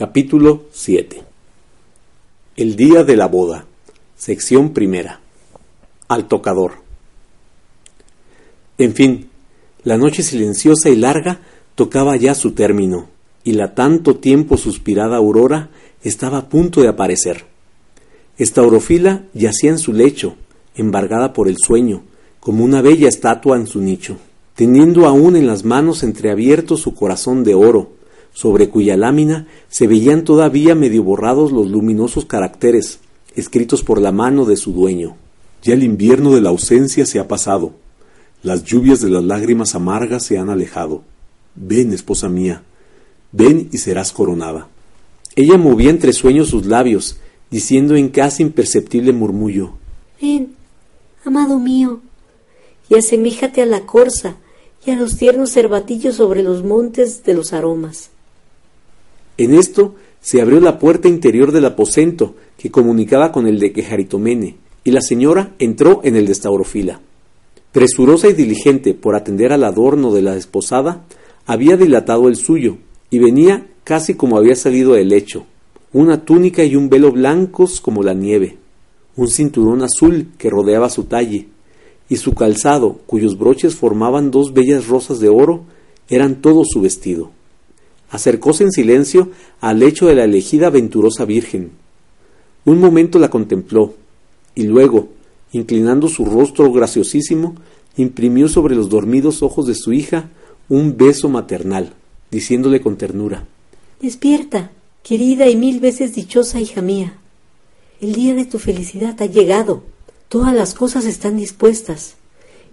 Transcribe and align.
Capítulo 0.00 0.62
7 0.72 1.22
El 2.56 2.74
día 2.74 3.04
de 3.04 3.16
la 3.16 3.26
boda. 3.28 3.66
Sección 4.16 4.72
primera. 4.72 5.20
Al 6.08 6.26
tocador. 6.26 6.76
En 8.78 8.94
fin, 8.94 9.28
la 9.84 9.98
noche 9.98 10.22
silenciosa 10.22 10.88
y 10.88 10.96
larga 10.96 11.42
tocaba 11.74 12.16
ya 12.16 12.34
su 12.34 12.52
término, 12.52 13.10
y 13.44 13.52
la 13.52 13.74
tanto 13.74 14.16
tiempo 14.16 14.56
suspirada 14.56 15.18
aurora 15.18 15.68
estaba 16.02 16.38
a 16.38 16.48
punto 16.48 16.80
de 16.80 16.88
aparecer. 16.88 17.44
Estaurofila 18.38 19.26
yacía 19.34 19.68
en 19.68 19.78
su 19.78 19.92
lecho, 19.92 20.34
embargada 20.76 21.34
por 21.34 21.46
el 21.46 21.58
sueño, 21.58 22.04
como 22.40 22.64
una 22.64 22.80
bella 22.80 23.06
estatua 23.06 23.58
en 23.58 23.66
su 23.66 23.82
nicho, 23.82 24.16
teniendo 24.54 25.06
aún 25.06 25.36
en 25.36 25.46
las 25.46 25.66
manos 25.66 26.02
entreabierto 26.02 26.78
su 26.78 26.94
corazón 26.94 27.44
de 27.44 27.52
oro, 27.54 27.99
sobre 28.40 28.70
cuya 28.70 28.96
lámina 28.96 29.46
se 29.68 29.86
veían 29.86 30.24
todavía 30.24 30.74
medio 30.74 31.02
borrados 31.02 31.52
los 31.52 31.68
luminosos 31.68 32.24
caracteres, 32.24 33.00
escritos 33.36 33.82
por 33.82 34.00
la 34.00 34.12
mano 34.12 34.46
de 34.46 34.56
su 34.56 34.72
dueño. 34.72 35.18
Ya 35.62 35.74
el 35.74 35.82
invierno 35.82 36.34
de 36.34 36.40
la 36.40 36.48
ausencia 36.48 37.04
se 37.04 37.18
ha 37.18 37.28
pasado, 37.28 37.74
las 38.42 38.64
lluvias 38.64 39.02
de 39.02 39.10
las 39.10 39.22
lágrimas 39.22 39.74
amargas 39.74 40.24
se 40.24 40.38
han 40.38 40.48
alejado. 40.48 41.02
Ven, 41.54 41.92
esposa 41.92 42.30
mía, 42.30 42.62
ven 43.30 43.68
y 43.72 43.76
serás 43.76 44.10
coronada. 44.10 44.68
Ella 45.36 45.58
movía 45.58 45.90
entre 45.90 46.14
sueños 46.14 46.48
sus 46.48 46.64
labios, 46.64 47.18
diciendo 47.50 47.94
en 47.94 48.08
casi 48.08 48.42
imperceptible 48.42 49.12
murmullo 49.12 49.74
Ven, 50.18 50.54
amado 51.26 51.58
mío, 51.58 52.00
y 52.88 52.94
asemíjate 52.94 53.60
a 53.60 53.66
la 53.66 53.84
corza 53.84 54.36
y 54.86 54.92
a 54.92 54.96
los 54.96 55.18
tiernos 55.18 55.52
cervatillos 55.52 56.16
sobre 56.16 56.42
los 56.42 56.64
montes 56.64 57.22
de 57.22 57.34
los 57.34 57.52
aromas. 57.52 58.08
En 59.40 59.54
esto 59.54 59.94
se 60.20 60.42
abrió 60.42 60.60
la 60.60 60.78
puerta 60.78 61.08
interior 61.08 61.50
del 61.50 61.64
aposento 61.64 62.34
que 62.58 62.70
comunicaba 62.70 63.32
con 63.32 63.46
el 63.46 63.58
de 63.58 63.72
Quejaritomene, 63.72 64.56
y 64.84 64.90
la 64.90 65.00
señora 65.00 65.54
entró 65.58 66.02
en 66.04 66.14
el 66.14 66.26
de 66.26 66.34
Staurofila. 66.34 67.00
Presurosa 67.72 68.28
y 68.28 68.34
diligente 68.34 68.92
por 68.92 69.16
atender 69.16 69.54
al 69.54 69.64
adorno 69.64 70.12
de 70.12 70.20
la 70.20 70.34
desposada, 70.34 71.06
había 71.46 71.78
dilatado 71.78 72.28
el 72.28 72.36
suyo, 72.36 72.76
y 73.08 73.18
venía 73.18 73.66
casi 73.82 74.12
como 74.12 74.36
había 74.36 74.54
salido 74.56 74.92
del 74.92 75.08
lecho, 75.08 75.46
una 75.94 76.22
túnica 76.26 76.62
y 76.62 76.76
un 76.76 76.90
velo 76.90 77.10
blancos 77.10 77.80
como 77.80 78.02
la 78.02 78.12
nieve, 78.12 78.58
un 79.16 79.28
cinturón 79.28 79.80
azul 79.82 80.32
que 80.36 80.50
rodeaba 80.50 80.90
su 80.90 81.04
talle, 81.04 81.48
y 82.10 82.16
su 82.18 82.34
calzado, 82.34 82.98
cuyos 83.06 83.38
broches 83.38 83.74
formaban 83.74 84.30
dos 84.30 84.52
bellas 84.52 84.86
rosas 84.86 85.18
de 85.18 85.30
oro, 85.30 85.62
eran 86.10 86.42
todo 86.42 86.62
su 86.66 86.82
vestido 86.82 87.30
acercóse 88.10 88.64
en 88.64 88.72
silencio 88.72 89.30
al 89.60 89.78
lecho 89.78 90.06
de 90.06 90.14
la 90.14 90.24
elegida 90.24 90.70
venturosa 90.70 91.24
Virgen. 91.24 91.70
Un 92.64 92.78
momento 92.78 93.18
la 93.18 93.30
contempló, 93.30 93.94
y 94.54 94.64
luego, 94.64 95.08
inclinando 95.52 96.08
su 96.08 96.24
rostro 96.24 96.70
graciosísimo, 96.72 97.54
imprimió 97.96 98.48
sobre 98.48 98.74
los 98.74 98.88
dormidos 98.88 99.42
ojos 99.42 99.66
de 99.66 99.74
su 99.74 99.92
hija 99.92 100.28
un 100.68 100.96
beso 100.96 101.28
maternal, 101.28 101.94
diciéndole 102.30 102.80
con 102.80 102.96
ternura 102.96 103.46
Despierta, 104.00 104.70
querida 105.02 105.48
y 105.48 105.56
mil 105.56 105.80
veces 105.80 106.14
dichosa 106.14 106.60
hija 106.60 106.82
mía. 106.82 107.14
El 108.00 108.14
día 108.14 108.34
de 108.34 108.46
tu 108.46 108.58
felicidad 108.58 109.20
ha 109.20 109.26
llegado. 109.26 109.82
Todas 110.28 110.54
las 110.54 110.74
cosas 110.74 111.04
están 111.04 111.36
dispuestas, 111.36 112.14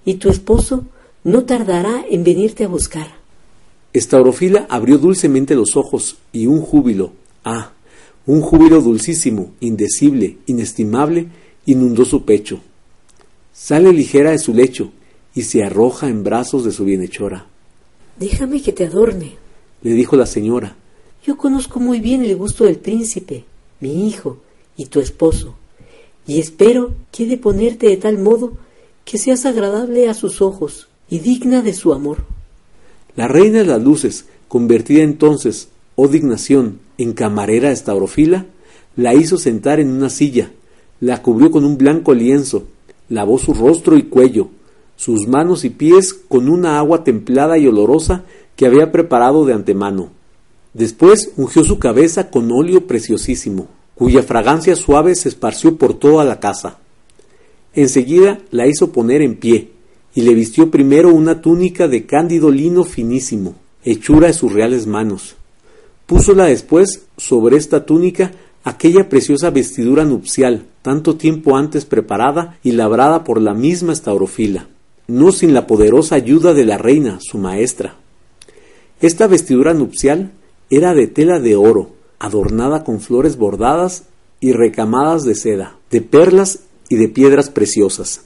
y 0.06 0.16
tu 0.16 0.30
esposo 0.30 0.86
no 1.24 1.44
tardará 1.44 2.06
en 2.10 2.24
venirte 2.24 2.64
a 2.64 2.70
buscar. 2.70 3.17
Estaurofila 3.94 4.68
abrió 4.70 4.98
dulcemente 4.98 5.56
los 5.56 5.76
ojos 5.76 6.18
y 6.32 6.48
un 6.48 6.62
júbilo, 6.62 7.14
ah, 7.44 7.72
un 8.26 8.42
júbilo 8.42 8.82
dulcísimo, 8.82 9.52
indecible, 9.60 10.38
inestimable, 10.46 11.28
inundó 11.66 12.06
su 12.06 12.24
pecho. 12.26 12.60
Sale 13.54 13.92
ligera 13.94 14.32
de 14.32 14.40
su 14.40 14.54
lecho 14.54 14.92
y 15.34 15.44
se 15.44 15.64
arroja 15.64 16.10
en 16.10 16.24
brazos 16.24 16.66
de 16.66 16.72
su 16.72 16.84
bienhechora. 16.84 17.48
Déjame 18.20 18.62
que 18.62 18.74
te 18.74 18.86
adorne, 18.86 19.34
le 19.82 19.94
dijo 19.94 20.16
la 20.16 20.26
señora. 20.26 20.76
Yo 21.26 21.38
conozco 21.38 21.80
muy 21.80 22.00
bien 22.00 22.24
el 22.24 22.36
gusto 22.36 22.66
del 22.66 22.78
príncipe, 22.78 23.46
mi 23.80 24.08
hijo 24.08 24.40
y 24.76 24.86
tu 24.86 25.00
esposo, 25.00 25.56
y 26.26 26.40
espero 26.40 26.94
que 27.12 27.24
he 27.24 27.28
de 27.28 27.38
ponerte 27.38 27.88
de 27.88 27.98
tal 27.98 28.18
modo 28.18 28.58
que 29.06 29.18
seas 29.18 29.46
agradable 29.46 30.10
a 30.10 30.14
sus 30.14 30.42
ojos 30.42 30.88
y 31.10 31.20
digna 31.20 31.62
de 31.62 31.74
su 31.74 31.94
amor. 31.94 32.26
La 33.18 33.28
reina 33.28 33.58
de 33.58 33.66
las 33.66 33.84
luces, 33.84 34.26
convertida 34.48 35.02
entonces, 35.02 35.70
oh 35.96 36.08
dignación, 36.08 36.80
en 37.00 37.14
camarera 37.14 37.72
estaurofila, 37.72 38.46
la 38.96 39.16
hizo 39.16 39.40
sentar 39.40 39.80
en 39.80 39.90
una 39.90 40.12
silla, 40.12 40.52
la 41.00 41.24
cubrió 41.24 41.50
con 41.50 41.66
un 41.66 41.80
blanco 41.80 42.14
lienzo, 42.14 42.68
lavó 43.10 43.40
su 43.40 43.56
rostro 43.56 43.98
y 43.98 44.04
cuello, 44.04 44.50
sus 44.98 45.28
manos 45.28 45.66
y 45.66 45.72
pies 45.72 46.14
con 46.14 46.48
una 46.48 46.78
agua 46.78 47.04
templada 47.04 47.58
y 47.58 47.66
olorosa 47.66 48.24
que 48.56 48.68
había 48.68 48.92
preparado 48.92 49.48
de 49.48 49.54
antemano. 49.54 50.12
Después 50.76 51.32
ungió 51.38 51.64
su 51.64 51.80
cabeza 51.80 52.30
con 52.30 52.52
óleo 52.52 52.86
preciosísimo, 52.86 53.68
cuya 53.96 54.22
fragancia 54.22 54.76
suave 54.76 55.16
se 55.16 55.30
esparció 55.30 55.78
por 55.78 55.96
toda 55.96 56.24
la 56.24 56.40
casa. 56.40 56.78
Enseguida 57.74 58.42
la 58.52 58.68
hizo 58.68 58.92
poner 58.92 59.24
en 59.24 59.38
pie, 59.38 59.72
y 60.18 60.22
le 60.22 60.34
vistió 60.34 60.72
primero 60.72 61.14
una 61.14 61.42
túnica 61.42 61.88
de 61.88 62.08
cándido 62.08 62.50
lino 62.50 62.84
finísimo, 62.84 63.54
hechura 63.84 64.26
de 64.26 64.34
sus 64.34 64.52
reales 64.52 64.88
manos. 64.88 65.36
Púsola 66.08 66.46
después 66.46 67.04
sobre 67.18 67.56
esta 67.56 67.86
túnica 67.86 68.32
aquella 68.64 69.10
preciosa 69.10 69.52
vestidura 69.52 70.06
nupcial, 70.06 70.66
tanto 70.82 71.18
tiempo 71.18 71.56
antes 71.56 71.86
preparada 71.86 72.58
y 72.64 72.72
labrada 72.72 73.24
por 73.24 73.40
la 73.40 73.54
misma 73.54 73.94
estaurofila, 73.94 74.68
no 75.06 75.32
sin 75.32 75.54
la 75.54 75.68
poderosa 75.68 76.16
ayuda 76.16 76.56
de 76.56 76.66
la 76.66 76.80
reina, 76.80 77.20
su 77.22 77.38
maestra. 77.38 77.94
Esta 79.00 79.28
vestidura 79.28 79.76
nupcial 79.76 80.32
era 80.72 80.96
de 80.96 81.06
tela 81.06 81.40
de 81.40 81.58
oro, 81.58 81.92
adornada 82.18 82.84
con 82.84 83.02
flores 83.02 83.38
bordadas 83.38 84.06
y 84.40 84.52
recamadas 84.52 85.26
de 85.26 85.36
seda, 85.36 85.78
de 85.92 86.02
perlas 86.02 86.62
y 86.90 86.96
de 86.96 87.08
piedras 87.08 87.52
preciosas. 87.52 88.22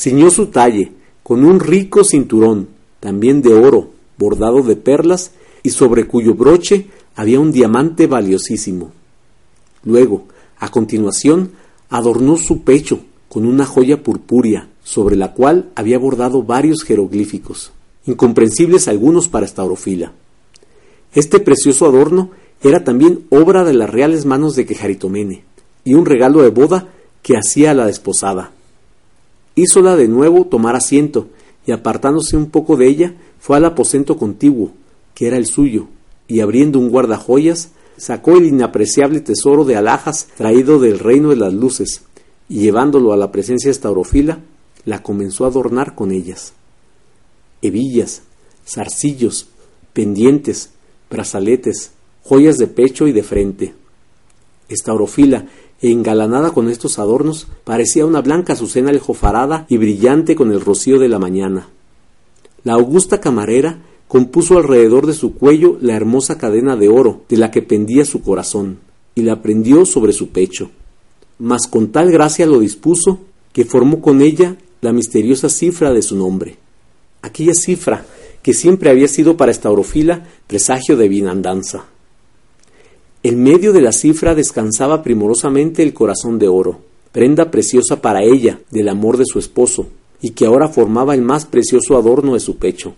Ciñó 0.00 0.30
su 0.30 0.46
talle 0.46 0.92
con 1.22 1.44
un 1.44 1.60
rico 1.60 2.04
cinturón, 2.04 2.68
también 3.00 3.42
de 3.42 3.52
oro, 3.52 3.90
bordado 4.16 4.62
de 4.62 4.74
perlas, 4.74 5.32
y 5.62 5.68
sobre 5.68 6.06
cuyo 6.06 6.32
broche 6.34 6.86
había 7.14 7.38
un 7.38 7.52
diamante 7.52 8.06
valiosísimo. 8.06 8.92
Luego, 9.84 10.24
a 10.58 10.70
continuación, 10.70 11.52
adornó 11.90 12.38
su 12.38 12.62
pecho 12.62 13.00
con 13.28 13.44
una 13.44 13.66
joya 13.66 14.02
purpúrea, 14.02 14.68
sobre 14.82 15.16
la 15.16 15.34
cual 15.34 15.68
había 15.74 15.98
bordado 15.98 16.44
varios 16.44 16.82
jeroglíficos, 16.82 17.70
incomprensibles 18.06 18.88
algunos 18.88 19.28
para 19.28 19.44
Estaurofila. 19.44 20.12
Este 21.12 21.40
precioso 21.40 21.84
adorno 21.84 22.30
era 22.62 22.84
también 22.84 23.26
obra 23.28 23.64
de 23.64 23.74
las 23.74 23.90
reales 23.90 24.24
manos 24.24 24.56
de 24.56 24.64
Quejaritomene, 24.64 25.44
y 25.84 25.92
un 25.92 26.06
regalo 26.06 26.40
de 26.40 26.48
boda 26.48 26.88
que 27.22 27.36
hacía 27.36 27.72
a 27.72 27.74
la 27.74 27.84
desposada. 27.84 28.52
Hízola 29.60 29.94
de 29.94 30.08
nuevo 30.08 30.46
tomar 30.46 30.74
asiento, 30.74 31.28
y 31.66 31.72
apartándose 31.72 32.34
un 32.34 32.48
poco 32.48 32.78
de 32.78 32.88
ella, 32.88 33.14
fue 33.38 33.58
al 33.58 33.66
aposento 33.66 34.16
contiguo, 34.16 34.72
que 35.14 35.26
era 35.26 35.36
el 35.36 35.44
suyo, 35.44 35.88
y 36.26 36.40
abriendo 36.40 36.78
un 36.78 36.88
guardajoyas, 36.88 37.72
sacó 37.98 38.38
el 38.38 38.46
inapreciable 38.46 39.20
tesoro 39.20 39.66
de 39.66 39.76
alhajas 39.76 40.28
traído 40.34 40.78
del 40.78 40.98
reino 40.98 41.28
de 41.28 41.36
las 41.36 41.52
luces, 41.52 42.04
y 42.48 42.60
llevándolo 42.60 43.12
a 43.12 43.18
la 43.18 43.30
presencia 43.30 43.68
de 43.68 43.72
estaurofila, 43.72 44.38
la 44.86 45.02
comenzó 45.02 45.44
a 45.44 45.48
adornar 45.48 45.94
con 45.94 46.10
ellas. 46.10 46.54
Hebillas, 47.60 48.22
zarcillos, 48.66 49.48
pendientes, 49.92 50.70
brazaletes, 51.10 51.90
joyas 52.22 52.56
de 52.56 52.66
pecho 52.66 53.06
y 53.06 53.12
de 53.12 53.22
frente. 53.22 53.74
Estaurofila, 54.70 55.48
engalanada 55.80 56.50
con 56.50 56.68
estos 56.68 56.98
adornos, 56.98 57.46
parecía 57.64 58.06
una 58.06 58.20
blanca 58.20 58.52
azucena 58.52 58.90
aljofarada 58.90 59.66
y 59.68 59.78
brillante 59.78 60.34
con 60.34 60.52
el 60.52 60.60
rocío 60.60 60.98
de 60.98 61.08
la 61.08 61.18
mañana. 61.18 61.68
La 62.64 62.74
augusta 62.74 63.20
camarera 63.20 63.78
compuso 64.08 64.58
alrededor 64.58 65.06
de 65.06 65.14
su 65.14 65.34
cuello 65.34 65.78
la 65.80 65.94
hermosa 65.94 66.36
cadena 66.36 66.76
de 66.76 66.88
oro 66.88 67.22
de 67.28 67.36
la 67.36 67.50
que 67.50 67.62
pendía 67.62 68.04
su 68.04 68.22
corazón, 68.22 68.78
y 69.14 69.22
la 69.22 69.40
prendió 69.42 69.86
sobre 69.86 70.12
su 70.12 70.28
pecho. 70.28 70.70
Mas 71.38 71.66
con 71.66 71.92
tal 71.92 72.10
gracia 72.10 72.46
lo 72.46 72.60
dispuso 72.60 73.20
que 73.52 73.64
formó 73.64 74.00
con 74.00 74.20
ella 74.20 74.56
la 74.80 74.92
misteriosa 74.92 75.48
cifra 75.48 75.92
de 75.92 76.02
su 76.02 76.16
nombre. 76.16 76.56
Aquella 77.22 77.54
cifra 77.54 78.04
que 78.42 78.54
siempre 78.54 78.90
había 78.90 79.08
sido 79.08 79.36
para 79.36 79.52
Estaurofila 79.52 80.26
presagio 80.46 80.96
de 80.96 81.08
bienandanza. 81.08 81.84
En 83.22 83.42
medio 83.42 83.74
de 83.74 83.82
la 83.82 83.92
cifra 83.92 84.34
descansaba 84.34 85.02
primorosamente 85.02 85.82
el 85.82 85.92
corazón 85.92 86.38
de 86.38 86.48
oro, 86.48 86.80
prenda 87.12 87.50
preciosa 87.50 88.00
para 88.00 88.22
ella 88.22 88.60
del 88.70 88.88
amor 88.88 89.18
de 89.18 89.26
su 89.26 89.38
esposo, 89.38 89.88
y 90.22 90.30
que 90.30 90.46
ahora 90.46 90.68
formaba 90.68 91.14
el 91.14 91.20
más 91.20 91.44
precioso 91.44 91.98
adorno 91.98 92.32
de 92.32 92.40
su 92.40 92.56
pecho. 92.56 92.94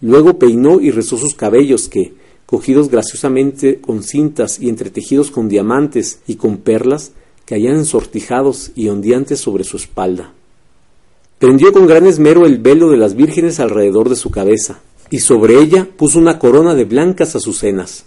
Luego 0.00 0.38
peinó 0.38 0.80
y 0.80 0.90
rezó 0.90 1.18
sus 1.18 1.34
cabellos 1.34 1.90
que, 1.90 2.14
cogidos 2.46 2.88
graciosamente 2.88 3.82
con 3.82 4.02
cintas 4.02 4.58
y 4.60 4.70
entretejidos 4.70 5.30
con 5.30 5.50
diamantes 5.50 6.20
y 6.26 6.36
con 6.36 6.56
perlas, 6.56 7.12
caían 7.44 7.76
ensortijados 7.76 8.70
y 8.74 8.88
ondeantes 8.88 9.40
sobre 9.40 9.64
su 9.64 9.76
espalda. 9.76 10.32
Prendió 11.38 11.70
con 11.74 11.86
gran 11.86 12.06
esmero 12.06 12.46
el 12.46 12.56
velo 12.56 12.88
de 12.88 12.96
las 12.96 13.14
vírgenes 13.14 13.60
alrededor 13.60 14.08
de 14.08 14.16
su 14.16 14.30
cabeza, 14.30 14.80
y 15.10 15.18
sobre 15.18 15.60
ella 15.60 15.86
puso 15.98 16.18
una 16.18 16.38
corona 16.38 16.74
de 16.74 16.86
blancas 16.86 17.36
azucenas. 17.36 18.06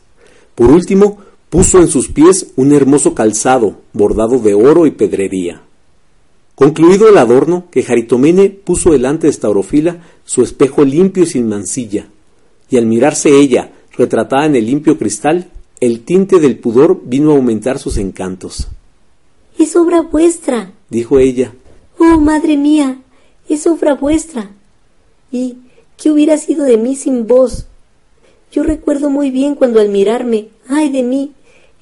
Por 0.55 0.71
último, 0.71 1.19
puso 1.49 1.79
en 1.79 1.87
sus 1.87 2.09
pies 2.09 2.47
un 2.55 2.73
hermoso 2.73 3.13
calzado 3.13 3.77
bordado 3.93 4.39
de 4.39 4.53
oro 4.53 4.85
y 4.85 4.91
pedrería. 4.91 5.61
Concluido 6.55 7.07
el 7.07 7.17
adorno, 7.17 7.65
que 7.71 7.83
Jaritomene 7.83 8.49
puso 8.49 8.91
delante 8.91 9.27
de 9.27 9.33
Staurofila 9.33 10.01
su 10.25 10.41
espejo 10.41 10.83
limpio 10.83 11.23
y 11.23 11.27
sin 11.27 11.47
mancilla, 11.47 12.07
y 12.69 12.77
al 12.77 12.87
mirarse 12.87 13.29
ella, 13.29 13.71
retratada 13.95 14.45
en 14.45 14.55
el 14.55 14.65
limpio 14.65 14.97
cristal, 14.97 15.51
el 15.79 16.01
tinte 16.01 16.39
del 16.39 16.57
pudor 16.57 17.01
vino 17.05 17.31
a 17.31 17.35
aumentar 17.35 17.77
sus 17.77 17.97
encantos. 17.97 18.67
Es 19.59 19.75
obra 19.75 20.01
vuestra, 20.01 20.71
dijo 20.89 21.19
ella. 21.19 21.53
Oh, 21.99 22.19
madre 22.19 22.57
mía, 22.57 22.99
es 23.47 23.67
obra 23.67 23.93
vuestra. 23.93 24.51
¿Y 25.31 25.57
qué 25.95 26.11
hubiera 26.11 26.37
sido 26.37 26.63
de 26.63 26.77
mí 26.77 26.95
sin 26.95 27.27
vos? 27.27 27.67
Yo 28.51 28.63
recuerdo 28.63 29.09
muy 29.09 29.29
bien 29.29 29.55
cuando 29.55 29.79
al 29.79 29.89
mirarme, 29.89 30.49
ay 30.67 30.89
de 30.89 31.03
mí, 31.03 31.33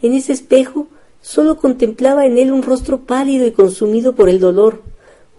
en 0.05 0.13
ese 0.13 0.33
espejo, 0.33 0.87
solo 1.21 1.57
contemplaba 1.57 2.25
en 2.25 2.37
él 2.37 2.51
un 2.51 2.61
rostro 2.61 3.01
pálido 3.01 3.47
y 3.47 3.51
consumido 3.51 4.13
por 4.13 4.29
el 4.29 4.39
dolor, 4.39 4.81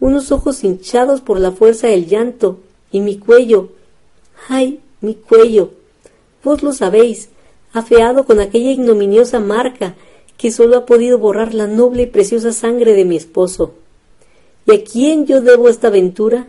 unos 0.00 0.32
ojos 0.32 0.64
hinchados 0.64 1.20
por 1.20 1.38
la 1.38 1.52
fuerza 1.52 1.86
del 1.88 2.06
llanto, 2.06 2.58
y 2.90 3.00
mi 3.00 3.18
cuello, 3.18 3.70
ay, 4.48 4.80
mi 5.00 5.14
cuello, 5.14 5.70
vos 6.42 6.62
lo 6.62 6.72
sabéis, 6.72 7.28
afeado 7.72 8.24
con 8.24 8.40
aquella 8.40 8.70
ignominiosa 8.70 9.38
marca 9.38 9.94
que 10.36 10.50
sólo 10.50 10.76
ha 10.76 10.86
podido 10.86 11.18
borrar 11.18 11.54
la 11.54 11.66
noble 11.66 12.02
y 12.02 12.06
preciosa 12.06 12.52
sangre 12.52 12.94
de 12.94 13.04
mi 13.04 13.16
esposo. 13.16 13.74
¿Y 14.66 14.74
a 14.74 14.84
quién 14.84 15.26
yo 15.26 15.40
debo 15.40 15.68
esta 15.68 15.88
aventura? 15.88 16.48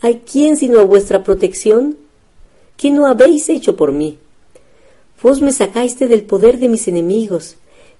¿A 0.00 0.10
quién 0.12 0.56
sino 0.56 0.80
a 0.80 0.84
vuestra 0.84 1.22
protección? 1.22 1.96
¿Qué 2.76 2.90
no 2.90 3.06
habéis 3.06 3.48
hecho 3.48 3.76
por 3.76 3.92
mí? 3.92 4.18
Vos 5.22 5.40
me 5.40 5.52
sacaste 5.52 6.06
del 6.06 6.22
poder 6.22 6.58
de 6.58 6.68
mis 6.68 6.88
enemigos, 6.88 7.56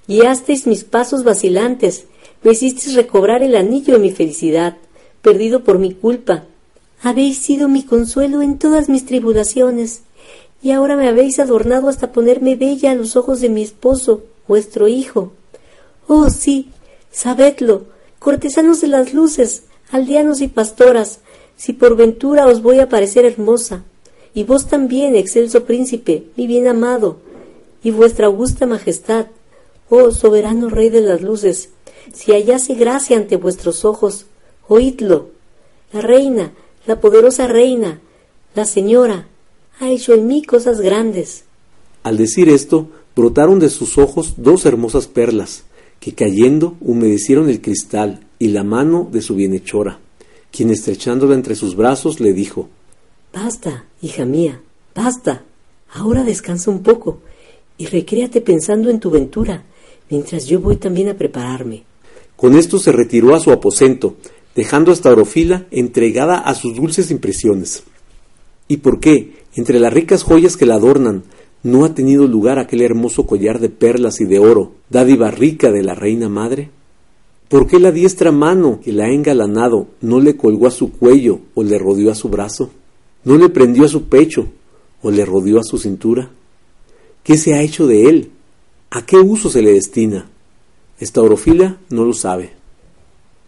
guiasteis 0.06 0.66
mis 0.66 0.84
pasos 0.84 1.24
vacilantes, 1.24 2.04
me 2.42 2.52
hicisteis 2.52 2.94
recobrar 2.94 3.42
el 3.42 3.56
anillo 3.56 3.94
de 3.94 4.00
mi 4.00 4.10
felicidad, 4.10 4.76
perdido 5.22 5.64
por 5.64 5.78
mi 5.78 5.94
culpa. 5.94 6.44
Habéis 7.02 7.38
sido 7.38 7.68
mi 7.68 7.82
consuelo 7.82 8.42
en 8.42 8.58
todas 8.58 8.88
mis 8.88 9.06
tribulaciones, 9.06 10.02
y 10.62 10.72
ahora 10.72 10.96
me 10.96 11.08
habéis 11.08 11.38
adornado 11.38 11.88
hasta 11.88 12.12
ponerme 12.12 12.56
bella 12.56 12.90
a 12.90 12.94
los 12.94 13.16
ojos 13.16 13.40
de 13.40 13.48
mi 13.48 13.62
esposo, 13.62 14.24
vuestro 14.46 14.88
hijo. 14.88 15.32
Oh 16.06 16.28
sí, 16.30 16.70
sabedlo, 17.10 17.86
cortesanos 18.18 18.80
de 18.80 18.88
las 18.88 19.14
luces, 19.14 19.64
aldeanos 19.90 20.40
y 20.40 20.48
pastoras, 20.48 21.20
si 21.56 21.72
por 21.72 21.96
ventura 21.96 22.46
os 22.46 22.62
voy 22.62 22.80
a 22.80 22.88
parecer 22.88 23.24
hermosa, 23.24 23.84
y 24.34 24.42
vos 24.42 24.66
también, 24.66 25.14
excelso 25.14 25.64
príncipe, 25.64 26.24
mi 26.36 26.46
bien 26.46 26.66
amado, 26.66 27.18
y 27.82 27.92
vuestra 27.92 28.26
augusta 28.26 28.66
majestad, 28.66 29.26
oh 29.88 30.10
soberano 30.10 30.68
rey 30.68 30.90
de 30.90 31.00
las 31.00 31.22
luces, 31.22 31.70
si 32.12 32.32
hallase 32.32 32.74
gracia 32.74 33.16
ante 33.16 33.36
vuestros 33.36 33.84
ojos, 33.84 34.26
oídlo. 34.66 35.28
La 35.92 36.00
reina, 36.00 36.52
la 36.86 37.00
poderosa 37.00 37.46
reina, 37.46 38.00
la 38.54 38.64
señora, 38.64 39.28
ha 39.78 39.88
hecho 39.88 40.14
en 40.14 40.26
mí 40.26 40.42
cosas 40.42 40.80
grandes. 40.80 41.44
Al 42.02 42.16
decir 42.16 42.48
esto, 42.48 42.88
brotaron 43.14 43.60
de 43.60 43.70
sus 43.70 43.98
ojos 43.98 44.34
dos 44.36 44.66
hermosas 44.66 45.06
perlas, 45.06 45.64
que 46.00 46.12
cayendo 46.12 46.76
humedecieron 46.80 47.48
el 47.48 47.60
cristal 47.60 48.26
y 48.38 48.48
la 48.48 48.64
mano 48.64 49.08
de 49.10 49.22
su 49.22 49.36
bienhechora, 49.36 50.00
quien 50.50 50.70
estrechándola 50.70 51.34
entre 51.34 51.54
sus 51.54 51.76
brazos 51.76 52.20
le 52.20 52.32
dijo 52.32 52.68
Basta, 53.34 53.84
hija 54.00 54.24
mía, 54.24 54.60
basta. 54.94 55.42
Ahora 55.92 56.22
descansa 56.22 56.70
un 56.70 56.84
poco 56.84 57.18
y 57.76 57.86
recréate 57.86 58.40
pensando 58.40 58.90
en 58.90 59.00
tu 59.00 59.10
ventura, 59.10 59.64
mientras 60.08 60.46
yo 60.46 60.60
voy 60.60 60.76
también 60.76 61.08
a 61.08 61.14
prepararme. 61.14 61.82
Con 62.36 62.54
esto 62.54 62.78
se 62.78 62.92
retiró 62.92 63.34
a 63.34 63.40
su 63.40 63.50
aposento, 63.50 64.14
dejando 64.54 64.92
a 64.92 64.94
Staurofila 64.94 65.66
entregada 65.72 66.38
a 66.38 66.54
sus 66.54 66.76
dulces 66.76 67.10
impresiones. 67.10 67.82
¿Y 68.68 68.76
por 68.78 69.00
qué, 69.00 69.42
entre 69.56 69.80
las 69.80 69.92
ricas 69.92 70.22
joyas 70.22 70.56
que 70.56 70.66
la 70.66 70.76
adornan, 70.76 71.24
no 71.64 71.84
ha 71.84 71.92
tenido 71.92 72.28
lugar 72.28 72.60
aquel 72.60 72.82
hermoso 72.82 73.26
collar 73.26 73.58
de 73.58 73.68
perlas 73.68 74.20
y 74.20 74.26
de 74.26 74.38
oro, 74.38 74.74
dádiva 74.90 75.32
rica 75.32 75.72
de 75.72 75.82
la 75.82 75.96
reina 75.96 76.28
madre? 76.28 76.70
¿Por 77.48 77.66
qué 77.66 77.80
la 77.80 77.90
diestra 77.90 78.30
mano 78.30 78.80
que 78.80 78.92
la 78.92 79.06
ha 79.06 79.10
engalanado 79.10 79.88
no 80.00 80.20
le 80.20 80.36
colgó 80.36 80.68
a 80.68 80.70
su 80.70 80.92
cuello 80.92 81.40
o 81.54 81.64
le 81.64 81.78
rodeó 81.78 82.12
a 82.12 82.14
su 82.14 82.28
brazo? 82.28 82.70
¿No 83.24 83.36
le 83.36 83.48
prendió 83.48 83.84
a 83.84 83.88
su 83.88 84.04
pecho 84.04 84.48
o 85.02 85.10
le 85.10 85.24
rodeó 85.24 85.58
a 85.58 85.64
su 85.64 85.78
cintura? 85.78 86.30
¿Qué 87.22 87.38
se 87.38 87.54
ha 87.54 87.62
hecho 87.62 87.86
de 87.86 88.08
él? 88.08 88.30
¿A 88.90 89.06
qué 89.06 89.16
uso 89.16 89.48
se 89.48 89.62
le 89.62 89.72
destina? 89.72 90.28
Esta 91.00 91.22
orofila 91.22 91.78
no 91.90 92.04
lo 92.04 92.12
sabe. 92.12 92.52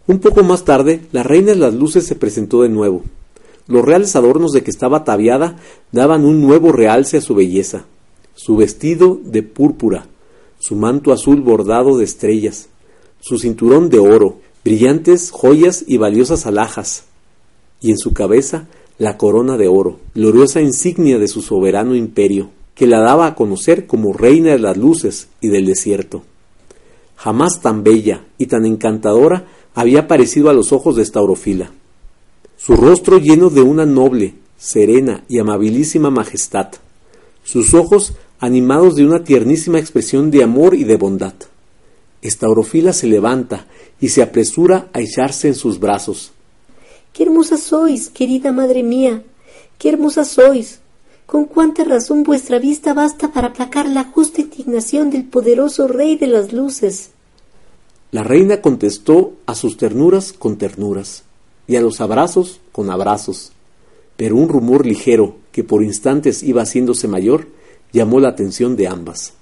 Un 0.07 0.19
poco 0.19 0.43
más 0.43 0.65
tarde, 0.65 1.01
la 1.11 1.23
reina 1.23 1.51
de 1.51 1.57
las 1.57 1.73
luces 1.73 2.05
se 2.05 2.15
presentó 2.15 2.63
de 2.63 2.69
nuevo. 2.69 3.03
Los 3.67 3.85
reales 3.85 4.15
adornos 4.15 4.51
de 4.51 4.63
que 4.63 4.71
estaba 4.71 4.97
ataviada 4.97 5.57
daban 5.91 6.25
un 6.25 6.41
nuevo 6.41 6.71
realce 6.71 7.17
a 7.17 7.21
su 7.21 7.35
belleza. 7.35 7.85
Su 8.33 8.55
vestido 8.55 9.19
de 9.23 9.43
púrpura, 9.43 10.07
su 10.59 10.75
manto 10.75 11.11
azul 11.11 11.41
bordado 11.41 11.97
de 11.97 12.05
estrellas, 12.05 12.69
su 13.19 13.37
cinturón 13.37 13.89
de 13.89 13.99
oro, 13.99 14.39
brillantes 14.63 15.31
joyas 15.31 15.83
y 15.87 15.97
valiosas 15.97 16.45
alhajas, 16.45 17.05
y 17.81 17.91
en 17.91 17.97
su 17.97 18.13
cabeza 18.13 18.67
la 18.99 19.17
corona 19.17 19.57
de 19.57 19.67
oro, 19.67 19.99
gloriosa 20.15 20.61
insignia 20.61 21.19
de 21.19 21.27
su 21.27 21.41
soberano 21.41 21.95
imperio, 21.95 22.49
que 22.73 22.87
la 22.87 22.99
daba 22.99 23.27
a 23.27 23.35
conocer 23.35 23.87
como 23.87 24.13
reina 24.13 24.51
de 24.51 24.59
las 24.59 24.77
luces 24.77 25.29
y 25.41 25.49
del 25.49 25.65
desierto. 25.65 26.23
Jamás 27.15 27.61
tan 27.61 27.83
bella 27.83 28.25
y 28.37 28.45
tan 28.45 28.65
encantadora 28.65 29.47
había 29.73 30.01
aparecido 30.01 30.49
a 30.49 30.53
los 30.53 30.71
ojos 30.71 30.95
de 30.95 31.05
Staurofila. 31.05 31.71
Su 32.55 32.75
rostro 32.75 33.19
lleno 33.19 33.49
de 33.49 33.61
una 33.61 33.85
noble, 33.85 34.35
serena 34.57 35.23
y 35.27 35.39
amabilísima 35.39 36.09
majestad, 36.09 36.69
sus 37.43 37.73
ojos 37.73 38.13
animados 38.39 38.95
de 38.95 39.05
una 39.05 39.23
tiernísima 39.23 39.79
expresión 39.79 40.31
de 40.31 40.43
amor 40.43 40.73
y 40.73 40.83
de 40.83 40.97
bondad. 40.97 41.33
Estaurofila 42.21 42.93
se 42.93 43.07
levanta 43.07 43.67
y 43.99 44.09
se 44.09 44.21
apresura 44.21 44.89
a 44.93 45.01
echarse 45.01 45.47
en 45.47 45.55
sus 45.55 45.79
brazos. 45.79 46.31
Qué 47.17 47.23
hermosa 47.23 47.57
sois, 47.57 48.11
querida 48.11 48.51
madre 48.51 48.83
mía, 48.83 49.23
qué 49.79 49.89
hermosa 49.89 50.23
sois. 50.23 50.81
Con 51.25 51.45
cuánta 51.45 51.83
razón 51.83 52.21
vuestra 52.21 52.59
vista 52.59 52.93
basta 52.93 53.31
para 53.33 53.47
aplacar 53.47 53.89
la 53.89 54.03
justa 54.03 54.41
indignación 54.41 55.09
del 55.09 55.25
poderoso 55.25 55.87
rey 55.87 56.15
de 56.15 56.27
las 56.27 56.53
luces. 56.53 57.09
La 58.11 58.21
reina 58.21 58.61
contestó 58.61 59.33
a 59.47 59.55
sus 59.55 59.77
ternuras 59.77 60.31
con 60.31 60.59
ternuras 60.59 61.23
y 61.67 61.75
a 61.75 61.81
los 61.81 62.01
abrazos 62.01 62.59
con 62.71 62.91
abrazos, 62.91 63.51
pero 64.15 64.35
un 64.35 64.47
rumor 64.47 64.85
ligero 64.85 65.37
que 65.51 65.63
por 65.63 65.81
instantes 65.81 66.43
iba 66.43 66.61
haciéndose 66.61 67.07
mayor 67.07 67.47
llamó 67.93 68.19
la 68.19 68.29
atención 68.29 68.75
de 68.75 68.89
ambas. 68.89 69.33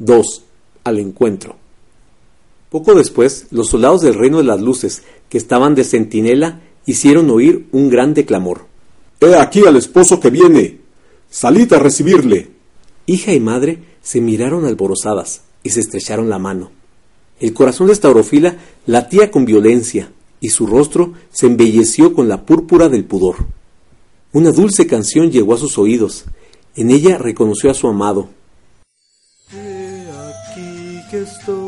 2 0.00 0.42
al 0.82 0.98
encuentro. 0.98 1.54
Poco 2.76 2.94
después, 2.94 3.46
los 3.52 3.70
soldados 3.70 4.02
del 4.02 4.12
reino 4.12 4.36
de 4.36 4.44
las 4.44 4.60
luces, 4.60 5.00
que 5.30 5.38
estaban 5.38 5.74
de 5.74 5.82
centinela, 5.82 6.60
hicieron 6.84 7.30
oír 7.30 7.68
un 7.72 7.88
grande 7.88 8.26
clamor. 8.26 8.66
He 9.18 9.34
aquí 9.34 9.64
al 9.66 9.76
esposo 9.76 10.20
que 10.20 10.28
viene. 10.28 10.80
Salid 11.30 11.72
a 11.72 11.78
recibirle. 11.78 12.50
Hija 13.06 13.32
y 13.32 13.40
madre 13.40 13.78
se 14.02 14.20
miraron 14.20 14.66
alborozadas 14.66 15.40
y 15.62 15.70
se 15.70 15.80
estrecharon 15.80 16.28
la 16.28 16.38
mano. 16.38 16.70
El 17.40 17.54
corazón 17.54 17.86
de 17.86 17.94
Estaurofila 17.94 18.58
latía 18.84 19.30
con 19.30 19.46
violencia 19.46 20.12
y 20.38 20.50
su 20.50 20.66
rostro 20.66 21.14
se 21.32 21.46
embelleció 21.46 22.12
con 22.12 22.28
la 22.28 22.44
púrpura 22.44 22.90
del 22.90 23.06
pudor. 23.06 23.36
Una 24.34 24.52
dulce 24.52 24.86
canción 24.86 25.30
llegó 25.30 25.54
a 25.54 25.58
sus 25.58 25.78
oídos. 25.78 26.26
En 26.74 26.90
ella 26.90 27.16
reconoció 27.16 27.70
a 27.70 27.74
su 27.74 27.88
amado. 27.88 28.28
He 29.50 30.10
aquí 30.10 31.00
que 31.10 31.22
estoy 31.22 31.65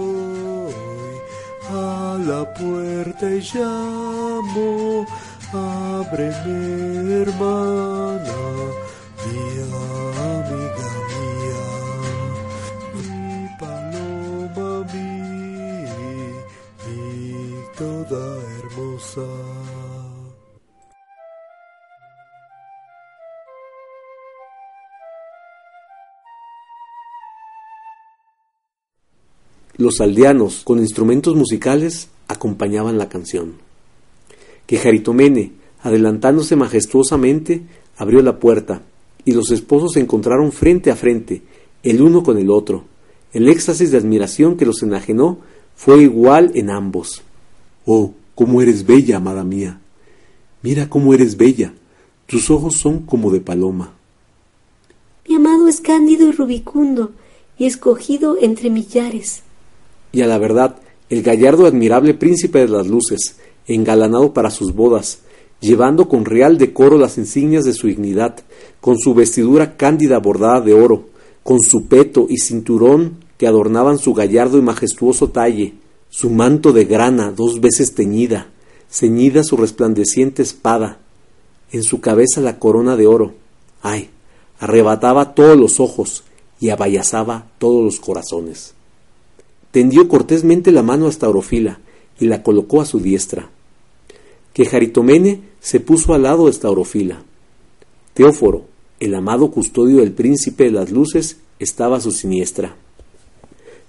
la 2.29 2.45
puerta 2.53 3.27
y 3.31 3.41
llamo, 3.55 5.07
ábreme 5.51 7.23
hermana, 7.23 8.39
mi 9.25 9.39
amiga 10.29 10.91
mía, 11.09 11.67
mi 12.95 13.49
paloma 13.59 14.71
mi, 14.93 15.09
mi 16.85 17.65
toda 17.79 18.25
hermosa. 18.59 19.27
Los 29.79 30.01
aldeanos, 30.01 30.63
con 30.65 30.81
instrumentos 30.81 31.37
musicales, 31.37 32.09
acompañaban 32.29 32.99
la 32.99 33.09
canción. 33.09 33.55
Que 34.67 34.79
Jaritomene, 34.79 35.53
adelantándose 35.83 36.57
majestuosamente, 36.57 37.63
abrió 37.97 38.23
la 38.23 38.39
puerta, 38.39 38.83
y 39.25 39.33
los 39.33 39.51
esposos 39.51 39.93
se 39.95 40.01
encontraron 40.01 40.53
frente 40.53 40.91
a 40.91 40.97
frente, 40.97 41.43
el 41.83 42.01
uno 42.03 42.23
con 42.23 42.39
el 42.39 42.51
otro. 42.51 42.85
El 43.33 43.49
éxtasis 43.49 43.91
de 43.91 43.99
admiración 43.99 44.57
que 44.57 44.67
los 44.67 44.83
enajenó 44.83 45.39
fue 45.75 46.03
igual 46.03 46.53
en 46.55 46.71
ambos. 46.71 47.23
Oh, 47.85 48.13
cómo 48.35 48.63
eres 48.63 48.87
bella, 48.87 49.17
amada 49.17 49.45
mía. 49.45 49.81
Mira 50.63 50.89
cómo 50.89 51.15
eres 51.15 51.37
bella. 51.37 51.75
Tus 52.27 52.51
ojos 52.51 52.77
son 52.77 53.01
como 53.01 53.31
de 53.31 53.41
paloma. 53.41 53.93
Mi 55.29 55.37
amado 55.37 55.69
es 55.69 55.81
cándido 55.81 56.29
y 56.29 56.33
rubicundo, 56.33 57.13
y 57.59 57.67
escogido 57.67 58.37
entre 58.41 58.71
millares 58.71 59.43
y 60.13 60.23
a 60.23 60.27
la 60.27 60.39
verdad, 60.39 60.77
el 61.11 61.23
gallardo 61.23 61.67
admirable 61.67 62.15
príncipe 62.15 62.59
de 62.61 62.69
las 62.69 62.87
luces, 62.87 63.37
engalanado 63.67 64.35
para 64.35 64.51
sus 64.51 64.75
bodas, 64.75 65.21
llevando 65.61 66.09
con 66.09 66.25
real 66.25 66.59
decoro 66.59 66.99
las 66.99 67.19
insignias 67.19 67.65
de 67.65 67.73
su 67.73 67.87
dignidad, 67.87 68.37
con 68.81 68.99
su 68.99 69.15
vestidura 69.15 69.77
cándida 69.77 70.19
bordada 70.19 70.61
de 70.61 70.75
oro, 70.75 71.07
con 71.43 71.61
su 71.61 71.87
peto 71.87 72.27
y 72.29 72.39
cinturón 72.39 73.25
que 73.39 73.47
adornaban 73.47 73.99
su 73.99 74.13
gallardo 74.13 74.59
y 74.59 74.63
majestuoso 74.63 75.31
talle, 75.31 75.75
su 76.11 76.31
manto 76.31 76.73
de 76.73 76.85
grana 76.85 77.33
dos 77.33 77.61
veces 77.61 77.95
teñida, 77.95 78.49
ceñida 78.91 79.45
su 79.45 79.57
resplandeciente 79.57 80.43
espada, 80.43 80.99
en 81.73 81.83
su 81.83 82.01
cabeza 82.01 82.41
la 82.41 82.59
corona 82.59 82.97
de 82.97 83.07
oro. 83.07 83.35
Ay, 83.83 84.11
arrebataba 84.59 85.35
todos 85.35 85.57
los 85.57 85.81
ojos 85.81 86.25
y 86.61 86.71
abayazaba 86.71 87.47
todos 87.59 87.85
los 87.85 88.01
corazones 88.01 88.75
tendió 89.79 90.09
cortésmente 90.09 90.73
la 90.73 90.83
mano 90.83 91.07
hasta 91.07 91.29
Orofila 91.29 91.79
y 92.19 92.27
la 92.27 92.43
colocó 92.43 92.81
a 92.81 92.85
su 92.85 92.99
diestra. 92.99 93.49
Que 94.53 94.65
Jaritomene 94.65 95.43
se 95.61 95.79
puso 95.79 96.15
al 96.15 96.25
lado 96.25 96.47
de 96.47 96.53
Staurofila. 96.53 97.23
Teóforo, 98.13 98.65
el 98.99 99.15
amado 99.15 99.53
custodio 99.53 99.99
del 99.99 100.11
príncipe 100.11 100.65
de 100.65 100.73
las 100.73 100.91
luces, 100.91 101.37
estaba 101.61 101.99
a 101.99 102.01
su 102.01 102.11
siniestra. 102.11 102.75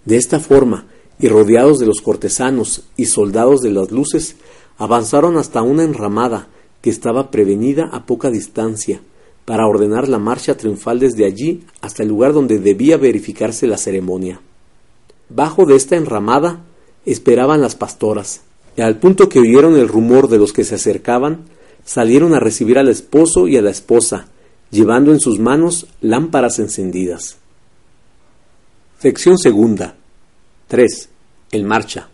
De 0.06 0.18
esta 0.18 0.40
forma, 0.40 0.86
y 1.20 1.28
rodeados 1.28 1.80
de 1.80 1.88
los 1.88 2.02
cortesanos 2.02 2.84
y 2.96 3.06
soldados 3.06 3.62
de 3.62 3.72
las 3.72 3.90
luces, 3.90 4.36
avanzaron 4.78 5.38
hasta 5.38 5.64
una 5.64 5.86
enramada 5.86 6.50
que 6.84 6.92
estaba 6.92 7.32
prevenida 7.32 7.90
a 7.92 8.06
poca 8.06 8.30
distancia, 8.30 9.02
para 9.44 9.66
ordenar 9.66 10.08
la 10.08 10.20
marcha 10.20 10.56
triunfal 10.56 11.00
desde 11.00 11.26
allí 11.26 11.64
hasta 11.82 12.04
el 12.04 12.10
lugar 12.10 12.34
donde 12.34 12.60
debía 12.60 12.98
verificarse 12.98 13.66
la 13.66 13.78
ceremonia. 13.80 14.40
Bajo 15.30 15.66
de 15.66 15.76
esta 15.76 15.96
enramada 15.96 16.64
esperaban 17.06 17.62
las 17.62 17.76
pastoras, 17.76 18.42
y 18.76 18.82
al 18.82 18.98
punto 18.98 19.30
que 19.30 19.40
oyeron 19.40 19.76
el 19.78 19.88
rumor 19.88 20.28
de 20.28 20.38
los 20.38 20.54
que 20.54 20.64
se 20.64 20.76
acercaban, 20.76 21.46
salieron 21.86 22.34
a 22.34 22.40
recibir 22.40 22.78
al 22.78 22.90
esposo 22.90 23.48
y 23.48 23.58
a 23.58 23.62
la 23.62 23.70
esposa, 23.70 24.28
llevando 24.72 25.12
en 25.12 25.20
sus 25.20 25.40
manos 25.40 25.88
lámparas 26.02 26.60
encendidas. 26.60 27.38
Sección 29.00 29.38
segunda. 29.38 29.96
3. 30.68 31.10
El 31.52 31.64
marcha. 31.64 32.10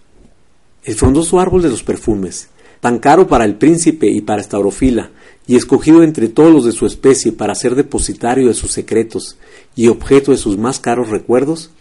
El 0.84 0.95
frondoso 0.95 1.39
árbol 1.39 1.62
de 1.62 1.69
los 1.69 1.84
perfumes, 1.84 2.50
tan 2.79 3.00
caro 3.00 3.27
para 3.27 3.43
el 3.43 3.55
príncipe 3.55 4.07
y 4.07 4.22
para 4.22 4.41
Estaurofila, 4.41 5.10
y 5.48 5.55
escogido 5.55 6.03
entre 6.03 6.27
todos 6.27 6.53
los 6.53 6.65
de 6.65 6.72
su 6.72 6.86
especie 6.86 7.31
para 7.31 7.55
ser 7.55 7.75
depositario 7.75 8.48
de 8.48 8.53
sus 8.53 8.72
secretos 8.72 9.38
y 9.75 9.88
objeto 9.88 10.31
de 10.31 10.38
sus 10.38 10.57
más 10.57 10.79
caros 10.79 11.10
recuerdos, 11.10 11.72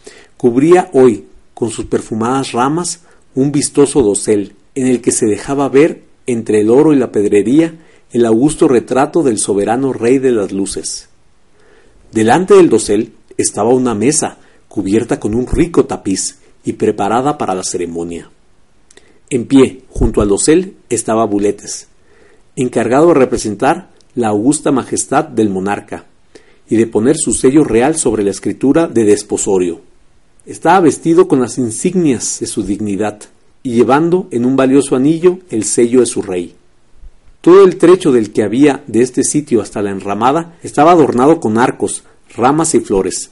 cubría 0.44 0.90
hoy, 0.92 1.24
con 1.54 1.70
sus 1.70 1.86
perfumadas 1.86 2.52
ramas, 2.52 3.00
un 3.34 3.50
vistoso 3.50 4.02
dosel, 4.02 4.52
en 4.74 4.88
el 4.88 5.00
que 5.00 5.10
se 5.10 5.24
dejaba 5.24 5.70
ver, 5.70 6.02
entre 6.26 6.60
el 6.60 6.68
oro 6.68 6.92
y 6.92 6.96
la 6.96 7.10
pedrería, 7.10 7.78
el 8.12 8.26
augusto 8.26 8.68
retrato 8.68 9.22
del 9.22 9.38
soberano 9.38 9.94
rey 9.94 10.18
de 10.18 10.32
las 10.32 10.52
luces. 10.52 11.08
Delante 12.12 12.52
del 12.52 12.68
dosel 12.68 13.14
estaba 13.38 13.70
una 13.70 13.94
mesa, 13.94 14.36
cubierta 14.68 15.18
con 15.18 15.34
un 15.34 15.46
rico 15.46 15.86
tapiz 15.86 16.40
y 16.62 16.74
preparada 16.74 17.38
para 17.38 17.54
la 17.54 17.64
ceremonia. 17.64 18.30
En 19.30 19.46
pie, 19.46 19.84
junto 19.88 20.20
al 20.20 20.28
dosel, 20.28 20.76
estaba 20.90 21.24
Buletes, 21.24 21.88
encargado 22.54 23.08
de 23.08 23.14
representar 23.14 23.92
la 24.14 24.28
augusta 24.28 24.72
majestad 24.72 25.24
del 25.24 25.48
monarca 25.48 26.04
y 26.68 26.76
de 26.76 26.86
poner 26.86 27.16
su 27.16 27.32
sello 27.32 27.64
real 27.64 27.96
sobre 27.96 28.24
la 28.24 28.30
escritura 28.30 28.88
de 28.88 29.04
desposorio. 29.04 29.93
Estaba 30.46 30.80
vestido 30.80 31.26
con 31.26 31.40
las 31.40 31.56
insignias 31.56 32.38
de 32.40 32.46
su 32.46 32.62
dignidad 32.62 33.18
y 33.62 33.76
llevando 33.76 34.28
en 34.30 34.44
un 34.44 34.56
valioso 34.56 34.94
anillo 34.94 35.38
el 35.48 35.64
sello 35.64 36.00
de 36.00 36.06
su 36.06 36.20
rey. 36.20 36.54
Todo 37.40 37.64
el 37.64 37.76
trecho 37.76 38.12
del 38.12 38.30
que 38.30 38.42
había 38.42 38.84
de 38.86 39.00
este 39.00 39.24
sitio 39.24 39.62
hasta 39.62 39.80
la 39.80 39.90
enramada 39.90 40.58
estaba 40.62 40.92
adornado 40.92 41.40
con 41.40 41.56
arcos, 41.56 42.04
ramas 42.36 42.74
y 42.74 42.80
flores. 42.80 43.30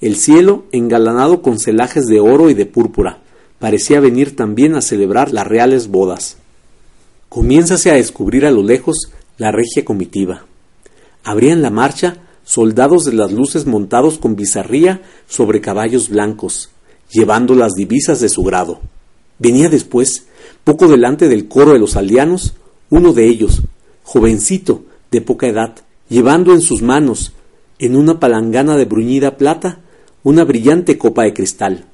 El 0.00 0.16
cielo, 0.16 0.64
engalanado 0.72 1.40
con 1.40 1.60
celajes 1.60 2.06
de 2.06 2.18
oro 2.18 2.50
y 2.50 2.54
de 2.54 2.66
púrpura, 2.66 3.18
parecía 3.60 4.00
venir 4.00 4.34
también 4.34 4.74
a 4.74 4.82
celebrar 4.82 5.32
las 5.32 5.46
reales 5.46 5.86
bodas. 5.86 6.36
Comiénzase 7.28 7.92
a 7.92 7.94
descubrir 7.94 8.44
a 8.44 8.50
lo 8.50 8.64
lejos 8.64 9.12
la 9.38 9.52
regia 9.52 9.84
comitiva. 9.84 10.46
Abrían 11.22 11.62
la 11.62 11.70
marcha 11.70 12.16
soldados 12.50 13.04
de 13.04 13.12
las 13.12 13.30
luces 13.30 13.64
montados 13.64 14.18
con 14.18 14.34
bizarría 14.34 15.02
sobre 15.28 15.60
caballos 15.60 16.08
blancos, 16.08 16.70
llevando 17.08 17.54
las 17.54 17.74
divisas 17.74 18.18
de 18.18 18.28
su 18.28 18.42
grado. 18.42 18.80
Venía 19.38 19.68
después, 19.68 20.26
poco 20.64 20.88
delante 20.88 21.28
del 21.28 21.46
coro 21.46 21.74
de 21.74 21.78
los 21.78 21.94
aldeanos, 21.94 22.54
uno 22.88 23.12
de 23.12 23.28
ellos, 23.28 23.62
jovencito, 24.02 24.82
de 25.12 25.20
poca 25.20 25.46
edad, 25.46 25.76
llevando 26.08 26.52
en 26.52 26.60
sus 26.60 26.82
manos, 26.82 27.34
en 27.78 27.94
una 27.94 28.18
palangana 28.18 28.76
de 28.76 28.84
bruñida 28.84 29.36
plata, 29.36 29.78
una 30.24 30.42
brillante 30.42 30.98
copa 30.98 31.22
de 31.22 31.34
cristal. 31.34 31.84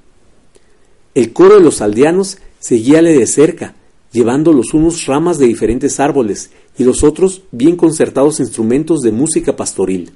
El 1.14 1.34
coro 1.34 1.56
de 1.56 1.60
los 1.60 1.82
aldeanos 1.82 2.38
seguíale 2.60 3.12
de 3.12 3.26
cerca, 3.26 3.75
llevando 4.10 4.54
los 4.54 4.72
unos 4.72 5.04
ramas 5.04 5.36
de 5.36 5.48
diferentes 5.48 6.00
árboles 6.00 6.50
y 6.78 6.84
los 6.84 7.04
otros 7.04 7.42
bien 7.52 7.76
concertados 7.76 8.40
instrumentos 8.40 9.02
de 9.02 9.12
música 9.12 9.54
pastoril. 9.54 10.12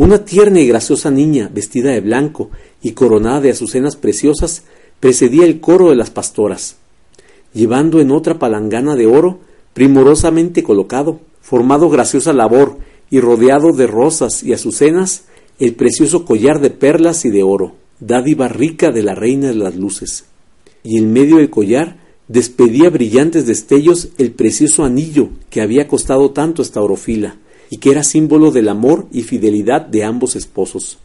Una 0.00 0.24
tierna 0.24 0.60
y 0.60 0.66
graciosa 0.66 1.10
niña, 1.10 1.50
vestida 1.52 1.90
de 1.90 2.00
blanco 2.00 2.48
y 2.80 2.92
coronada 2.92 3.42
de 3.42 3.50
azucenas 3.50 3.96
preciosas, 3.96 4.62
precedía 4.98 5.44
el 5.44 5.60
coro 5.60 5.90
de 5.90 5.96
las 5.96 6.08
pastoras, 6.08 6.76
llevando 7.52 8.00
en 8.00 8.10
otra 8.10 8.38
palangana 8.38 8.96
de 8.96 9.04
oro, 9.06 9.40
primorosamente 9.74 10.62
colocado, 10.62 11.20
formado 11.42 11.90
graciosa 11.90 12.32
labor 12.32 12.78
y 13.10 13.20
rodeado 13.20 13.72
de 13.72 13.86
rosas 13.86 14.42
y 14.42 14.54
azucenas, 14.54 15.24
el 15.58 15.74
precioso 15.74 16.24
collar 16.24 16.62
de 16.62 16.70
perlas 16.70 17.26
y 17.26 17.28
de 17.28 17.42
oro, 17.42 17.74
dádiva 17.98 18.48
rica 18.48 18.92
de 18.92 19.02
la 19.02 19.14
reina 19.14 19.48
de 19.48 19.56
las 19.56 19.76
luces. 19.76 20.24
Y 20.82 20.96
en 20.96 21.12
medio 21.12 21.36
del 21.36 21.50
collar 21.50 21.98
despedía 22.26 22.88
brillantes 22.88 23.46
destellos 23.46 24.08
el 24.16 24.30
precioso 24.32 24.82
anillo 24.82 25.28
que 25.50 25.60
había 25.60 25.88
costado 25.88 26.30
tanto 26.30 26.62
esta 26.62 26.80
orofila, 26.80 27.36
y 27.70 27.78
que 27.78 27.92
era 27.92 28.02
símbolo 28.02 28.50
del 28.50 28.68
amor 28.68 29.06
y 29.12 29.22
fidelidad 29.22 29.82
de 29.82 30.04
ambos 30.04 30.36
esposos. 30.36 30.98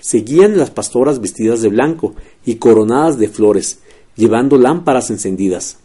Seguían 0.00 0.56
las 0.56 0.70
pastoras 0.70 1.20
vestidas 1.20 1.60
de 1.60 1.68
blanco 1.68 2.14
y 2.46 2.54
coronadas 2.54 3.18
de 3.18 3.28
flores, 3.28 3.80
llevando 4.16 4.56
lámparas 4.56 5.10
encendidas. 5.10 5.78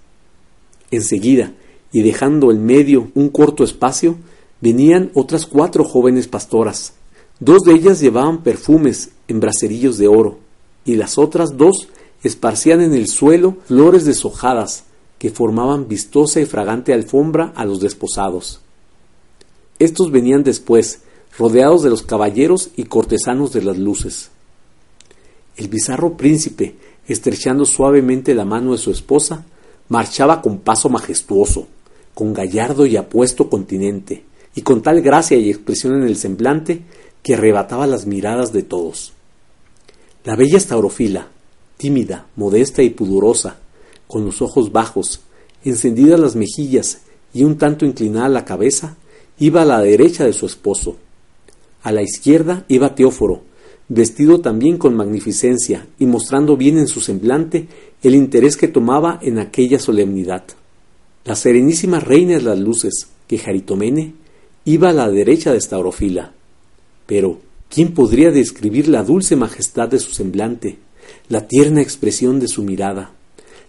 Enseguida, 0.92 1.54
y 1.92 2.04
dejando 2.04 2.51
en 2.51 2.66
medio 2.66 3.12
un 3.16 3.30
corto 3.30 3.63
espacio, 3.63 4.18
venían 4.62 5.12
otras 5.13 5.46
cuatro 5.46 5.84
jóvenes 5.84 6.27
pastoras. 6.27 6.94
Dos 7.39 7.63
de 7.63 7.74
ellas 7.74 8.00
llevaban 8.00 8.44
perfumes 8.44 9.12
en 9.27 9.39
bracerillos 9.39 9.98
de 9.98 10.08
oro, 10.08 10.39
y 10.86 10.96
las 10.96 11.18
otras 11.18 11.58
dos 11.58 11.88
esparcían 12.24 12.82
en 12.82 12.94
el 12.94 13.08
suelo 13.08 13.58
flores 13.66 14.06
deshojadas 14.06 14.86
que 15.20 15.30
formaban 15.30 15.88
vistosa 15.88 16.39
y 16.39 16.46
fragante 16.46 16.94
alfombra 16.94 17.51
a 17.56 17.66
los 17.66 17.80
desposados. 17.80 18.62
Estos 19.79 20.12
venían 20.12 20.43
después, 20.43 21.01
rodeados 21.38 21.84
de 21.84 21.89
los 21.89 22.03
caballeros 22.03 22.72
y 22.75 22.86
cortesanos 22.86 23.53
de 23.53 23.62
las 23.62 23.77
luces. 23.77 24.31
El 25.55 25.67
bizarro 25.67 26.17
príncipe, 26.17 26.75
estrechando 27.07 27.65
suavemente 27.65 28.34
la 28.34 28.46
mano 28.46 28.72
de 28.72 28.77
su 28.77 28.91
esposa, 28.91 29.46
marchaba 29.89 30.41
con 30.41 30.60
paso 30.60 30.89
majestuoso, 30.89 31.67
con 32.13 32.34
gallardo 32.34 32.86
y 32.86 32.98
apuesto 32.98 33.50
continente, 33.50 34.24
y 34.55 34.62
con 34.62 34.81
tal 34.81 35.01
gracia 35.01 35.38
y 35.38 35.50
expresión 35.50 35.96
en 35.96 36.07
el 36.07 36.17
semblante 36.17 36.81
que 37.22 37.36
arrebataba 37.36 37.86
las 37.86 38.05
miradas 38.07 38.51
de 38.51 38.63
todos. 38.63 39.13
La 40.24 40.36
bella 40.36 40.57
estaurofila, 40.57 41.27
tímida, 41.77 42.25
modesta 42.36 42.81
y 42.81 42.89
pudorosa, 42.89 43.57
con 44.07 44.25
los 44.25 44.41
ojos 44.41 44.72
bajos, 44.72 45.22
encendidas 45.63 46.19
las 46.19 46.36
mejillas 46.36 47.01
y 47.34 47.43
un 47.43 47.57
tanto 47.57 47.86
inclinada 47.86 48.29
la 48.29 48.46
cabeza, 48.46 48.98
iba 49.39 49.62
a 49.62 49.65
la 49.65 49.82
derecha 49.82 50.25
de 50.25 50.34
su 50.34 50.46
esposo. 50.46 50.98
A 51.84 51.91
la 51.91 52.01
izquierda 52.01 52.65
iba 52.67 52.96
Teóforo, 52.96 53.44
vestido 53.89 54.41
también 54.41 54.77
con 54.77 54.96
magnificencia 54.96 55.88
y 56.00 56.06
mostrando 56.06 56.58
bien 56.58 56.77
en 56.77 56.88
su 56.88 57.00
semblante 57.00 57.67
el 58.01 58.15
interés 58.15 58.58
que 58.58 58.67
tomaba 58.67 59.20
en 59.22 59.39
aquella 59.39 59.79
solemnidad. 59.79 60.44
La 61.24 61.36
serenísima 61.36 62.00
reina 62.00 62.36
de 62.38 62.41
las 62.41 62.60
luces, 62.60 63.08
que 63.27 63.38
Jaritomene, 63.38 64.13
iba 64.65 64.89
a 64.89 64.94
la 64.94 65.10
derecha 65.10 65.53
de 65.53 65.62
Staurofila. 65.62 66.34
Pero, 67.06 67.39
¿quién 67.70 67.94
podría 67.94 68.32
describir 68.32 68.88
la 68.88 69.03
dulce 69.03 69.36
majestad 69.36 69.89
de 69.89 70.00
su 70.00 70.13
semblante, 70.13 70.77
la 71.29 71.48
tierna 71.48 71.82
expresión 71.82 72.39
de 72.39 72.48
su 72.48 72.63
mirada, 72.63 73.12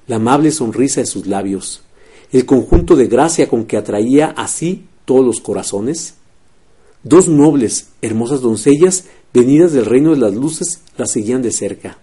la 0.06 0.16
amable 0.16 0.50
sonrisa 0.50 1.00
de 1.00 1.06
sus 1.06 1.26
labios, 1.26 1.82
el 2.32 2.46
conjunto 2.46 2.96
de 2.96 3.06
gracia 3.06 3.48
con 3.48 3.64
que 3.64 3.76
atraía 3.76 4.28
así 4.36 4.84
todos 5.08 5.24
los 5.24 5.40
corazones? 5.40 6.16
Dos 7.02 7.28
nobles, 7.28 7.88
hermosas 8.02 8.42
doncellas, 8.42 9.06
venidas 9.32 9.72
del 9.72 9.86
reino 9.86 10.10
de 10.10 10.18
las 10.18 10.34
luces, 10.34 10.82
la 10.98 11.06
seguían 11.06 11.40
de 11.40 11.50
cerca. 11.50 11.96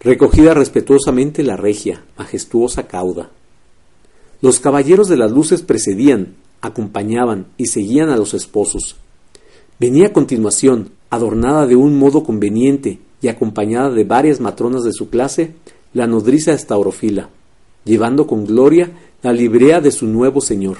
Recogida 0.00 0.54
respetuosamente 0.54 1.42
la 1.42 1.58
regia, 1.58 2.02
majestuosa 2.16 2.86
cauda. 2.88 3.28
Los 4.40 4.60
caballeros 4.60 5.08
de 5.08 5.18
las 5.18 5.30
luces 5.30 5.60
precedían, 5.60 6.36
acompañaban 6.62 7.48
y 7.58 7.66
seguían 7.66 8.08
a 8.08 8.16
los 8.16 8.32
esposos. 8.32 8.96
Venía 9.78 10.06
a 10.06 10.12
continuación, 10.14 10.92
adornada 11.10 11.66
de 11.66 11.76
un 11.76 11.98
modo 11.98 12.24
conveniente 12.24 12.98
y 13.20 13.28
acompañada 13.28 13.90
de 13.90 14.04
varias 14.04 14.40
matronas 14.40 14.84
de 14.84 14.94
su 14.94 15.10
clase, 15.10 15.52
la 15.92 16.06
nodriza 16.06 16.54
estaurofila, 16.54 17.28
llevando 17.84 18.26
con 18.26 18.46
gloria 18.46 18.90
la 19.22 19.34
librea 19.34 19.82
de 19.82 19.90
su 19.90 20.06
nuevo 20.06 20.40
señor. 20.40 20.78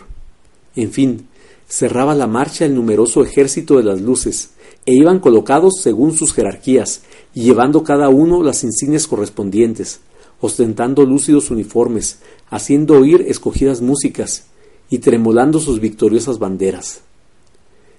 En 0.74 0.90
fin, 0.90 1.26
cerraba 1.72 2.14
la 2.14 2.26
marcha 2.26 2.66
el 2.66 2.74
numeroso 2.74 3.24
ejército 3.24 3.78
de 3.78 3.82
las 3.82 4.02
luces, 4.02 4.50
e 4.84 4.92
iban 4.92 5.20
colocados 5.20 5.80
según 5.80 6.14
sus 6.14 6.34
jerarquías, 6.34 7.00
y 7.34 7.44
llevando 7.44 7.82
cada 7.82 8.10
uno 8.10 8.42
las 8.42 8.62
insignias 8.62 9.06
correspondientes, 9.06 10.00
ostentando 10.42 11.06
lúcidos 11.06 11.50
uniformes, 11.50 12.18
haciendo 12.50 12.98
oír 12.98 13.24
escogidas 13.26 13.80
músicas, 13.80 14.44
y 14.90 14.98
tremolando 14.98 15.60
sus 15.60 15.80
victoriosas 15.80 16.38
banderas. 16.38 17.00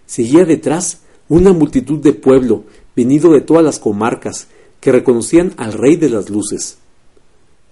Seguía 0.05 0.45
detrás 0.45 0.99
una 1.27 1.51
multitud 1.51 1.97
de 1.97 2.13
pueblo, 2.13 2.65
venido 2.95 3.33
de 3.33 3.41
todas 3.41 3.63
las 3.63 3.79
comarcas, 3.79 4.49
que 4.81 4.91
reconocían 4.91 5.55
al 5.57 5.73
Rey 5.73 5.95
de 5.95 6.09
las 6.09 6.29
Luces. 6.29 6.77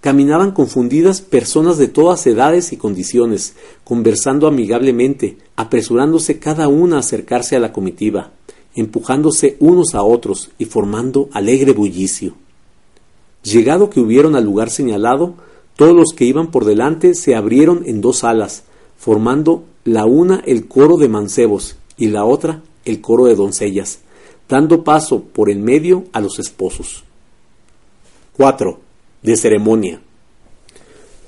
Caminaban 0.02 0.50
confundidas 0.50 1.20
personas 1.20 1.78
de 1.78 1.86
todas 1.86 2.26
edades 2.26 2.72
y 2.72 2.76
condiciones, 2.76 3.54
conversando 3.84 4.48
amigablemente, 4.48 5.38
apresurándose 5.54 6.40
cada 6.40 6.66
una 6.66 6.96
a 6.96 6.98
acercarse 6.98 7.54
a 7.54 7.60
la 7.60 7.72
comitiva, 7.72 8.32
empujándose 8.74 9.56
unos 9.60 9.94
a 9.94 10.02
otros 10.02 10.50
y 10.58 10.64
formando 10.64 11.28
alegre 11.32 11.72
bullicio. 11.72 12.34
Llegado 13.44 13.90
que 13.90 14.00
hubieron 14.00 14.34
al 14.34 14.42
lugar 14.42 14.70
señalado, 14.70 15.34
todos 15.76 15.94
los 15.94 16.12
que 16.16 16.24
iban 16.24 16.50
por 16.50 16.64
delante 16.64 17.14
se 17.14 17.36
abrieron 17.36 17.84
en 17.86 18.00
dos 18.00 18.24
alas, 18.24 18.64
formando 18.98 19.62
la 19.84 20.04
una 20.04 20.42
el 20.44 20.66
coro 20.66 20.96
de 20.96 21.08
mancebos 21.08 21.76
y 21.96 22.08
la 22.08 22.24
otra 22.24 22.60
el 22.84 23.00
coro 23.00 23.26
de 23.26 23.36
doncellas, 23.36 24.00
dando 24.48 24.82
paso 24.82 25.22
por 25.22 25.48
el 25.48 25.60
medio 25.60 26.06
a 26.12 26.20
los 26.20 26.40
esposos. 26.40 27.04
4. 28.36 28.81
De 29.22 29.36
ceremonia. 29.36 30.00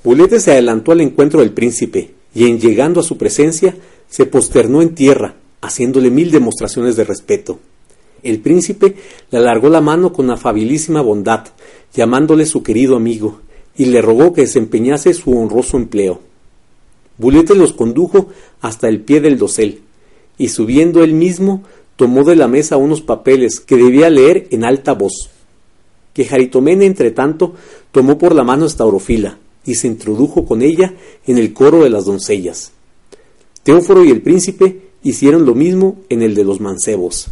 Bulete 0.03 0.39
se 0.39 0.51
adelantó 0.51 0.91
al 0.91 1.01
encuentro 1.01 1.39
del 1.39 1.51
príncipe 1.51 2.11
y 2.33 2.45
en 2.45 2.59
llegando 2.59 2.99
a 2.99 3.03
su 3.03 3.17
presencia 3.17 3.75
se 4.09 4.25
posternó 4.25 4.81
en 4.81 4.93
tierra, 4.93 5.35
haciéndole 5.61 6.11
mil 6.11 6.31
demostraciones 6.31 6.95
de 6.95 7.05
respeto. 7.05 7.59
El 8.21 8.39
príncipe 8.39 8.95
le 9.31 9.37
alargó 9.37 9.69
la 9.69 9.81
mano 9.81 10.11
con 10.11 10.29
afabilísima 10.29 11.01
bondad, 11.01 11.47
llamándole 11.93 12.45
su 12.45 12.63
querido 12.63 12.95
amigo, 12.95 13.39
y 13.77 13.85
le 13.85 14.01
rogó 14.01 14.33
que 14.33 14.41
desempeñase 14.41 15.13
su 15.13 15.37
honroso 15.37 15.77
empleo. 15.77 16.21
Bulete 17.17 17.55
los 17.55 17.73
condujo 17.73 18.29
hasta 18.61 18.89
el 18.89 19.01
pie 19.01 19.21
del 19.21 19.37
dosel, 19.37 19.81
y 20.37 20.49
subiendo 20.49 21.03
él 21.03 21.13
mismo, 21.13 21.63
tomó 21.95 22.23
de 22.23 22.35
la 22.35 22.47
mesa 22.47 22.77
unos 22.77 23.01
papeles 23.01 23.59
que 23.59 23.77
debía 23.77 24.09
leer 24.09 24.47
en 24.51 24.65
alta 24.65 24.93
voz. 24.93 25.29
Que 26.13 26.25
Jaritomene, 26.25 26.85
entre 26.85 27.11
tanto, 27.11 27.53
tomó 27.95 28.17
por 28.17 28.35
la 28.35 28.43
mano 28.43 28.65
esta 28.65 28.83
orofila, 28.83 29.37
y 29.65 29.75
se 29.75 29.87
introdujo 29.87 30.43
con 30.43 30.61
ella 30.61 30.95
en 31.25 31.37
el 31.37 31.53
coro 31.53 31.85
de 31.85 31.89
las 31.89 32.03
doncellas. 32.03 32.73
Teóforo 33.63 34.03
y 34.03 34.09
el 34.09 34.21
príncipe 34.21 34.89
hicieron 35.01 35.45
lo 35.45 35.55
mismo 35.55 36.01
en 36.09 36.21
el 36.21 36.35
de 36.35 36.43
los 36.43 36.59
mancebos. 36.59 37.27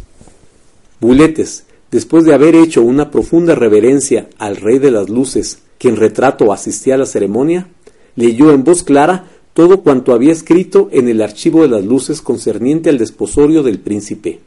Buletes, 1.02 1.64
después 1.90 2.24
de 2.24 2.32
haber 2.32 2.54
hecho 2.54 2.80
una 2.80 3.10
profunda 3.10 3.54
reverencia 3.54 4.30
al 4.38 4.56
rey 4.56 4.78
de 4.78 4.90
las 4.90 5.10
luces, 5.10 5.58
que 5.76 5.90
en 5.90 5.96
retrato 5.96 6.50
asistía 6.50 6.94
a 6.94 6.98
la 6.98 7.04
ceremonia, 7.04 7.68
leyó 8.16 8.50
en 8.50 8.64
voz 8.64 8.84
clara 8.84 9.28
todo 9.52 9.82
cuanto 9.82 10.14
había 10.14 10.32
escrito 10.32 10.88
en 10.92 11.08
el 11.08 11.20
archivo 11.20 11.60
de 11.60 11.68
las 11.68 11.84
luces 11.84 12.22
concerniente 12.22 12.88
al 12.88 12.96
desposorio 12.96 13.62
del 13.62 13.80
príncipe. 13.80 14.40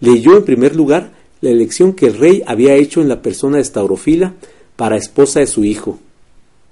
Leyó 0.00 0.38
en 0.38 0.44
primer 0.46 0.74
lugar 0.74 1.12
la 1.42 1.50
elección 1.50 1.92
que 1.92 2.06
el 2.06 2.16
rey 2.16 2.42
había 2.46 2.76
hecho 2.76 3.02
en 3.02 3.10
la 3.10 3.20
persona 3.20 3.58
de 3.58 3.64
Staurofila 3.64 4.34
para 4.78 4.96
esposa 4.96 5.40
de 5.40 5.48
su 5.48 5.64
hijo. 5.64 5.98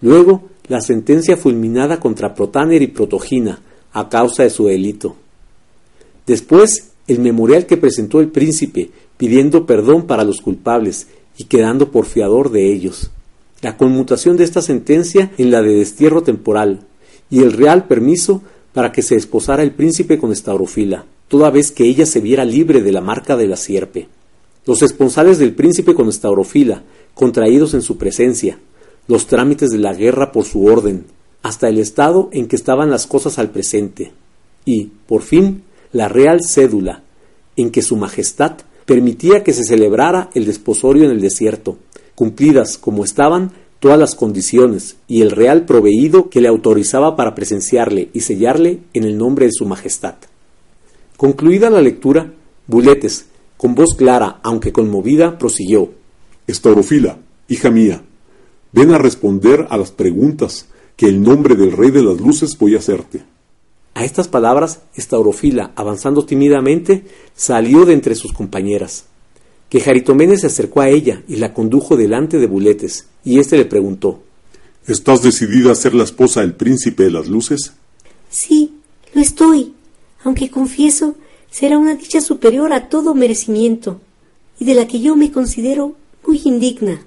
Luego, 0.00 0.48
la 0.68 0.80
sentencia 0.80 1.36
fulminada 1.36 1.98
contra 1.98 2.36
Protáner 2.36 2.80
y 2.80 2.86
Protogina 2.86 3.58
a 3.92 4.08
causa 4.08 4.44
de 4.44 4.50
su 4.50 4.66
delito. 4.66 5.16
Después, 6.24 6.92
el 7.08 7.18
memorial 7.18 7.66
que 7.66 7.76
presentó 7.76 8.20
el 8.20 8.28
príncipe 8.28 8.90
pidiendo 9.16 9.66
perdón 9.66 10.06
para 10.06 10.22
los 10.22 10.40
culpables 10.40 11.08
y 11.36 11.44
quedando 11.44 11.90
por 11.90 12.06
fiador 12.06 12.52
de 12.52 12.72
ellos. 12.72 13.10
La 13.60 13.76
conmutación 13.76 14.36
de 14.36 14.44
esta 14.44 14.62
sentencia 14.62 15.32
en 15.36 15.50
la 15.50 15.60
de 15.60 15.74
destierro 15.74 16.22
temporal 16.22 16.86
y 17.28 17.40
el 17.40 17.52
real 17.52 17.88
permiso 17.88 18.40
para 18.72 18.92
que 18.92 19.02
se 19.02 19.16
esposara 19.16 19.64
el 19.64 19.72
príncipe 19.72 20.16
con 20.16 20.30
Estaurofila, 20.30 21.06
toda 21.26 21.50
vez 21.50 21.72
que 21.72 21.86
ella 21.86 22.06
se 22.06 22.20
viera 22.20 22.44
libre 22.44 22.82
de 22.82 22.92
la 22.92 23.00
marca 23.00 23.36
de 23.36 23.48
la 23.48 23.56
sierpe. 23.56 24.06
Los 24.64 24.82
esponsales 24.82 25.38
del 25.38 25.54
príncipe 25.54 25.94
con 25.94 26.08
Estaurofila, 26.08 26.84
contraídos 27.16 27.72
en 27.72 27.80
su 27.80 27.96
presencia, 27.96 28.58
los 29.08 29.26
trámites 29.26 29.70
de 29.70 29.78
la 29.78 29.94
guerra 29.94 30.32
por 30.32 30.44
su 30.44 30.66
orden, 30.66 31.06
hasta 31.42 31.66
el 31.66 31.78
estado 31.78 32.28
en 32.30 32.46
que 32.46 32.56
estaban 32.56 32.90
las 32.90 33.06
cosas 33.06 33.38
al 33.38 33.48
presente, 33.48 34.12
y, 34.66 34.90
por 35.08 35.22
fin, 35.22 35.62
la 35.92 36.08
real 36.08 36.44
cédula, 36.44 37.04
en 37.56 37.70
que 37.70 37.80
su 37.80 37.96
majestad 37.96 38.58
permitía 38.84 39.42
que 39.42 39.54
se 39.54 39.64
celebrara 39.64 40.28
el 40.34 40.44
desposorio 40.44 41.04
en 41.04 41.10
el 41.10 41.22
desierto, 41.22 41.78
cumplidas 42.14 42.76
como 42.76 43.02
estaban 43.02 43.50
todas 43.80 43.98
las 43.98 44.14
condiciones 44.14 44.96
y 45.08 45.22
el 45.22 45.30
real 45.30 45.64
proveído 45.64 46.28
que 46.28 46.42
le 46.42 46.48
autorizaba 46.48 47.16
para 47.16 47.34
presenciarle 47.34 48.10
y 48.12 48.20
sellarle 48.20 48.80
en 48.92 49.04
el 49.04 49.16
nombre 49.16 49.46
de 49.46 49.52
su 49.52 49.64
majestad. 49.64 50.16
Concluida 51.16 51.70
la 51.70 51.80
lectura, 51.80 52.34
Buletes, 52.66 53.24
con 53.56 53.74
voz 53.74 53.94
clara 53.96 54.38
aunque 54.42 54.70
conmovida, 54.70 55.38
prosiguió 55.38 55.92
Estaurofila, 56.46 57.18
hija 57.48 57.70
mía, 57.70 58.02
ven 58.72 58.92
a 58.92 58.98
responder 58.98 59.66
a 59.70 59.76
las 59.76 59.90
preguntas 59.90 60.66
que 60.96 61.06
el 61.06 61.22
nombre 61.22 61.56
del 61.56 61.72
Rey 61.72 61.90
de 61.90 62.02
las 62.02 62.20
Luces 62.20 62.56
voy 62.58 62.74
a 62.74 62.78
hacerte. 62.78 63.22
A 63.94 64.04
estas 64.04 64.28
palabras, 64.28 64.80
Estaurofila, 64.94 65.72
avanzando 65.74 66.24
tímidamente, 66.24 67.04
salió 67.34 67.84
de 67.84 67.94
entre 67.94 68.14
sus 68.14 68.32
compañeras. 68.32 69.06
Que 69.68 69.80
Jaritomene 69.80 70.36
se 70.36 70.46
acercó 70.46 70.80
a 70.80 70.88
ella 70.88 71.22
y 71.26 71.36
la 71.36 71.52
condujo 71.52 71.96
delante 71.96 72.38
de 72.38 72.46
Buletes, 72.46 73.06
y 73.24 73.38
éste 73.38 73.56
le 73.56 73.64
preguntó 73.64 74.22
¿Estás 74.86 75.22
decidida 75.22 75.72
a 75.72 75.74
ser 75.74 75.94
la 75.94 76.04
esposa 76.04 76.42
del 76.42 76.54
príncipe 76.54 77.02
de 77.02 77.10
las 77.10 77.26
luces? 77.26 77.72
Sí, 78.30 78.74
lo 79.14 79.20
estoy, 79.20 79.74
aunque 80.22 80.50
confieso 80.50 81.16
será 81.50 81.78
una 81.78 81.94
dicha 81.94 82.20
superior 82.20 82.72
a 82.72 82.88
todo 82.88 83.14
merecimiento, 83.14 84.00
y 84.60 84.64
de 84.64 84.74
la 84.74 84.86
que 84.86 85.00
yo 85.00 85.16
me 85.16 85.32
considero 85.32 85.96
muy 86.26 86.40
indigna. 86.44 87.00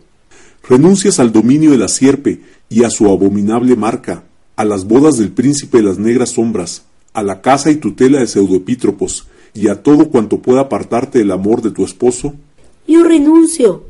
Renuncias 0.67 1.19
al 1.19 1.31
dominio 1.31 1.71
de 1.71 1.77
la 1.77 1.87
sierpe 1.87 2.41
y 2.69 2.83
a 2.83 2.89
su 2.89 3.07
abominable 3.07 3.75
marca, 3.75 4.23
a 4.55 4.65
las 4.65 4.85
bodas 4.85 5.17
del 5.17 5.31
príncipe 5.31 5.77
de 5.77 5.83
las 5.83 5.97
negras 5.97 6.31
sombras, 6.31 6.83
a 7.13 7.23
la 7.23 7.41
casa 7.41 7.71
y 7.71 7.75
tutela 7.75 8.19
de 8.19 8.27
pseudoepítropos 8.27 9.27
y 9.53 9.67
a 9.67 9.81
todo 9.81 10.09
cuanto 10.09 10.39
pueda 10.39 10.61
apartarte 10.61 11.19
del 11.19 11.31
amor 11.31 11.61
de 11.61 11.71
tu 11.71 11.83
esposo? 11.83 12.35
Yo 12.87 13.03
renuncio. 13.03 13.85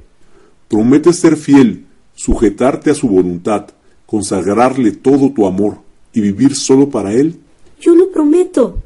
Prometes 0.68 1.18
ser 1.18 1.36
fiel, 1.36 1.86
sujetarte 2.16 2.92
a 2.92 2.96
su 2.96 3.08
voluntad, 3.08 3.68
consagrarle 4.06 4.92
todo 4.92 5.32
tu 5.32 5.46
amor 5.46 5.80
y 6.14 6.22
vivir 6.22 6.56
solo 6.56 6.90
para 6.90 7.14
él? 7.14 7.40
Yo 7.82 7.96
lo 7.96 8.12
prometo. 8.12 8.78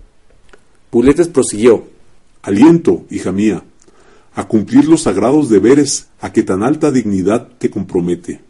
Buletes 0.91 1.27
prosiguió. 1.27 1.85
Aliento, 2.41 3.05
hija 3.09 3.31
mía, 3.31 3.63
a 4.35 4.47
cumplir 4.47 4.85
los 4.85 5.03
sagrados 5.03 5.49
deberes 5.49 6.07
a 6.19 6.31
que 6.31 6.43
tan 6.43 6.63
alta 6.63 6.91
dignidad 6.91 7.49
te 7.59 7.69
compromete. 7.69 8.41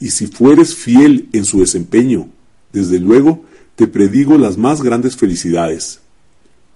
Y 0.00 0.10
si 0.10 0.26
fueres 0.26 0.74
fiel 0.74 1.28
en 1.32 1.44
su 1.44 1.60
desempeño, 1.60 2.28
desde 2.72 2.98
luego 2.98 3.44
te 3.76 3.86
predigo 3.86 4.38
las 4.38 4.56
más 4.56 4.82
grandes 4.82 5.16
felicidades. 5.16 6.00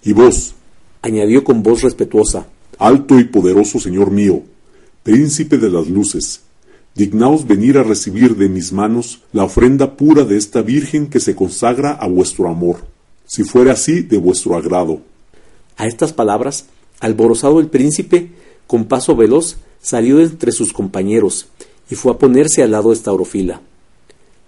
Y 0.02 0.12
vos, 0.12 0.54
añadió 1.02 1.44
con 1.44 1.62
voz 1.62 1.82
respetuosa, 1.82 2.46
alto 2.78 3.18
y 3.18 3.24
poderoso 3.24 3.80
Señor 3.80 4.10
mío, 4.10 4.42
príncipe 5.02 5.58
de 5.58 5.70
las 5.70 5.88
luces, 5.88 6.42
dignaos 6.94 7.46
venir 7.46 7.78
a 7.78 7.82
recibir 7.82 8.36
de 8.36 8.48
mis 8.48 8.72
manos 8.72 9.22
la 9.32 9.44
ofrenda 9.44 9.96
pura 9.96 10.24
de 10.24 10.36
esta 10.36 10.62
Virgen 10.62 11.08
que 11.08 11.20
se 11.20 11.34
consagra 11.34 11.92
a 11.92 12.06
vuestro 12.06 12.48
amor, 12.48 12.84
si 13.26 13.44
fuera 13.44 13.72
así 13.72 14.02
de 14.02 14.18
vuestro 14.18 14.56
agrado. 14.56 15.00
A 15.76 15.86
estas 15.86 16.12
palabras, 16.12 16.66
alborozado 17.00 17.60
el 17.60 17.68
príncipe, 17.68 18.30
con 18.66 18.86
paso 18.86 19.16
veloz, 19.16 19.56
salió 19.80 20.20
entre 20.20 20.52
sus 20.52 20.72
compañeros 20.72 21.48
y 21.90 21.94
fue 21.94 22.12
a 22.12 22.18
ponerse 22.18 22.62
al 22.62 22.72
lado 22.72 22.90
de 22.90 22.96
Staurofila. 22.96 23.60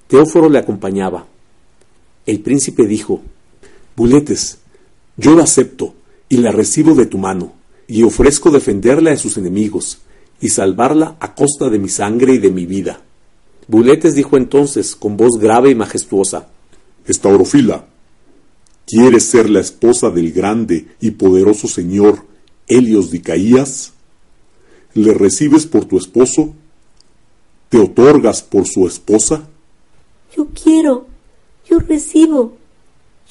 Teóforo 0.09 0.49
le 0.49 0.59
acompañaba. 0.59 1.27
El 2.27 2.41
príncipe 2.41 2.87
dijo, 2.87 3.21
Buletes, 3.97 4.59
yo 5.17 5.35
la 5.35 5.45
acepto 5.45 5.95
y 6.29 6.39
la 6.39 6.53
recibo 6.53 6.95
de 6.95 7.07
tu 7.07 7.19
mano, 7.19 7.53
y 7.87 8.03
ofrezco 8.03 8.51
defenderla 8.51 9.11
de 9.11 9.17
sus 9.17 9.39
enemigos, 9.39 9.99
y 10.41 10.51
salvarla 10.51 11.17
a 11.21 11.35
costa 11.35 11.69
de 11.69 11.79
mi 11.79 11.89
sangre 11.89 12.35
y 12.35 12.39
de 12.39 12.51
mi 12.51 12.67
vida. 12.67 13.03
Buletes 13.67 14.15
dijo 14.15 14.37
entonces, 14.37 14.95
con 14.95 15.17
voz 15.17 15.39
grave 15.39 15.71
y 15.71 15.75
majestuosa, 15.75 16.49
Estaurofila, 17.07 17.87
¿quieres 18.87 19.25
ser 19.25 19.49
la 19.49 19.61
esposa 19.61 20.11
del 20.11 20.33
grande 20.33 20.89
y 21.01 21.13
poderoso 21.13 21.69
señor 21.69 22.28
Helios 22.68 23.11
Dicaías? 23.11 23.92
¿Le 24.94 25.14
recibes 25.14 25.66
por 25.66 25.85
tu 25.85 25.98
esposo? 25.98 26.54
¿Te 27.68 27.78
otorgas 27.78 28.42
por 28.42 28.66
su 28.66 28.87
esposa? 28.87 29.48
Yo 30.37 30.48
quiero, 30.48 31.07
yo 31.68 31.78
recibo, 31.81 32.57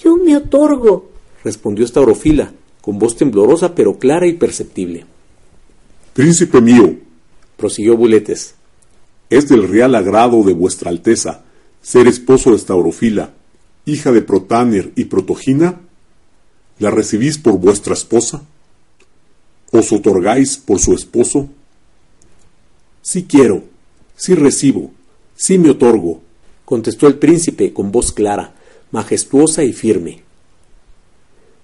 yo 0.01 0.17
me 0.17 0.35
otorgo, 0.35 1.11
respondió 1.43 1.85
Estaurofila, 1.85 2.53
con 2.81 2.99
voz 2.99 3.15
temblorosa 3.15 3.73
pero 3.73 3.97
clara 3.97 4.27
y 4.27 4.33
perceptible. 4.33 5.05
Príncipe 6.13 6.61
mío, 6.61 6.95
prosiguió 7.55 7.97
Buletes, 7.97 8.55
es 9.29 9.49
del 9.49 9.67
real 9.67 9.95
agrado 9.95 10.43
de 10.43 10.53
vuestra 10.53 10.89
Alteza 10.89 11.43
ser 11.81 12.07
esposo 12.07 12.51
de 12.51 12.57
Estaurofila, 12.57 13.33
hija 13.85 14.11
de 14.11 14.21
Protáner 14.21 14.91
y 14.95 15.05
Protogina. 15.05 15.79
¿La 16.79 16.91
recibís 16.91 17.37
por 17.37 17.57
vuestra 17.59 17.93
esposa? 17.93 18.43
¿Os 19.71 19.91
otorgáis 19.91 20.57
por 20.57 20.79
su 20.79 20.93
esposo? 20.93 21.49
Sí 23.01 23.25
quiero, 23.29 23.63
sí 24.15 24.33
recibo, 24.33 24.91
sí 25.35 25.57
me 25.57 25.69
otorgo, 25.69 26.21
contestó 26.65 27.07
el 27.07 27.15
príncipe 27.15 27.73
con 27.73 27.91
voz 27.91 28.11
clara, 28.11 28.55
majestuosa 28.91 29.63
y 29.63 29.73
firme. 29.73 30.23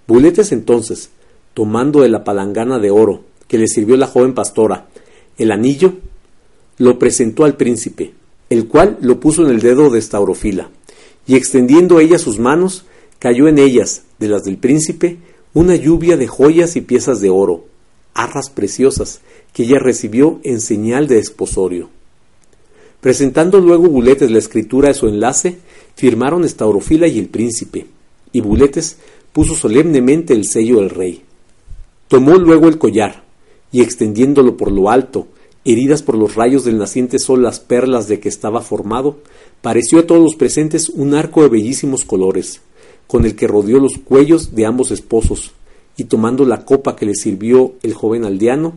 Buletes 0.08 0.52
entonces, 0.52 1.10
tomando 1.54 2.02
de 2.02 2.10
la 2.10 2.24
palangana 2.24 2.80
de 2.80 2.92
oro 2.92 3.24
que 3.48 3.58
le 3.58 3.68
sirvió 3.68 3.96
la 3.98 4.08
joven 4.08 4.34
pastora, 4.34 4.88
el 5.38 5.52
anillo, 5.52 5.94
lo 6.78 7.00
presentó 7.00 7.46
al 7.46 7.56
príncipe, 7.56 8.14
el 8.50 8.68
cual 8.68 8.98
lo 9.02 9.20
puso 9.20 9.46
en 9.46 9.52
el 9.52 9.62
dedo 9.62 9.90
de 9.90 10.02
Staurofila, 10.02 10.70
y 11.26 11.36
extendiendo 11.36 12.00
ella 12.00 12.20
sus 12.20 12.40
manos, 12.40 12.86
cayó 13.20 13.48
en 13.48 13.60
ellas, 13.60 14.04
de 14.20 14.28
las 14.28 14.44
del 14.44 14.58
príncipe, 14.58 15.18
una 15.54 15.76
lluvia 15.76 16.18
de 16.18 16.28
joyas 16.28 16.76
y 16.76 16.82
piezas 16.82 17.22
de 17.22 17.30
oro, 17.30 17.66
arras 18.14 18.50
preciosas, 18.50 19.22
que 19.54 19.64
ella 19.64 19.80
recibió 19.80 20.40
en 20.44 20.62
señal 20.62 21.08
de 21.08 21.20
esposorio. 21.20 21.90
Presentando 23.02 23.60
luego 23.60 23.90
Buletes 23.90 24.32
la 24.32 24.40
escritura 24.40 24.88
de 24.88 24.94
su 24.94 25.08
enlace, 25.08 25.58
firmaron 25.96 26.44
Estaurofila 26.44 27.08
y 27.08 27.20
el 27.20 27.28
príncipe, 27.28 27.86
y 28.32 28.42
Buletes 28.42 28.98
puso 29.32 29.56
solemnemente 29.56 30.34
el 30.34 30.46
sello 30.46 30.78
del 30.80 30.90
rey. 30.90 31.22
Tomó 32.08 32.36
luego 32.36 32.68
el 32.68 32.78
collar, 32.78 33.24
y 33.72 33.82
extendiéndolo 33.82 34.56
por 34.56 34.72
lo 34.72 34.90
alto, 34.90 35.28
heridas 35.66 36.04
por 36.04 36.18
los 36.18 36.36
rayos 36.36 36.64
del 36.64 36.78
naciente 36.78 37.20
sol 37.20 37.42
las 37.42 37.60
perlas 37.60 38.08
de 38.08 38.20
que 38.20 38.30
estaba 38.30 38.62
formado, 38.62 39.18
pareció 39.62 40.00
a 40.00 40.08
todos 40.08 40.22
los 40.22 40.36
presentes 40.36 40.90
un 40.90 41.14
arco 41.14 41.42
de 41.42 41.50
bellísimos 41.50 42.06
colores, 42.06 42.62
con 43.08 43.26
el 43.26 43.36
que 43.36 43.48
rodeó 43.48 43.80
los 43.80 43.98
cuellos 43.98 44.56
de 44.56 44.66
ambos 44.66 44.92
esposos, 44.92 45.52
y 45.98 46.06
tomando 46.06 46.46
la 46.46 46.66
copa 46.66 46.96
que 46.96 47.06
le 47.06 47.16
sirvió 47.16 47.74
el 47.84 47.94
joven 47.94 48.26
aldeano, 48.26 48.74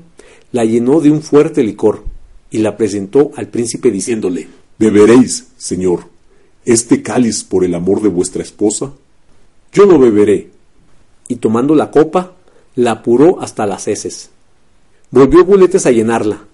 la 0.52 0.64
llenó 0.64 1.00
de 1.00 1.10
un 1.10 1.22
fuerte 1.22 1.62
licor, 1.62 2.04
y 2.50 2.58
la 2.58 2.76
presentó 2.76 3.32
al 3.36 3.48
príncipe 3.48 3.90
diciéndole 3.90 4.48
¿Beberéis, 4.78 5.48
señor, 5.56 6.04
este 6.64 7.02
cáliz 7.02 7.44
por 7.44 7.64
el 7.64 7.74
amor 7.74 8.02
de 8.02 8.08
vuestra 8.08 8.42
esposa? 8.42 8.92
Yo 9.72 9.86
lo 9.86 9.98
beberé. 9.98 10.50
Y 11.28 11.36
tomando 11.36 11.74
la 11.74 11.90
copa, 11.90 12.34
la 12.74 12.92
apuró 12.92 13.40
hasta 13.40 13.66
las 13.66 13.88
heces. 13.88 14.30
Volvió 15.10 15.44
Buletes 15.44 15.86
a 15.86 15.90
llenarla, 15.90 16.44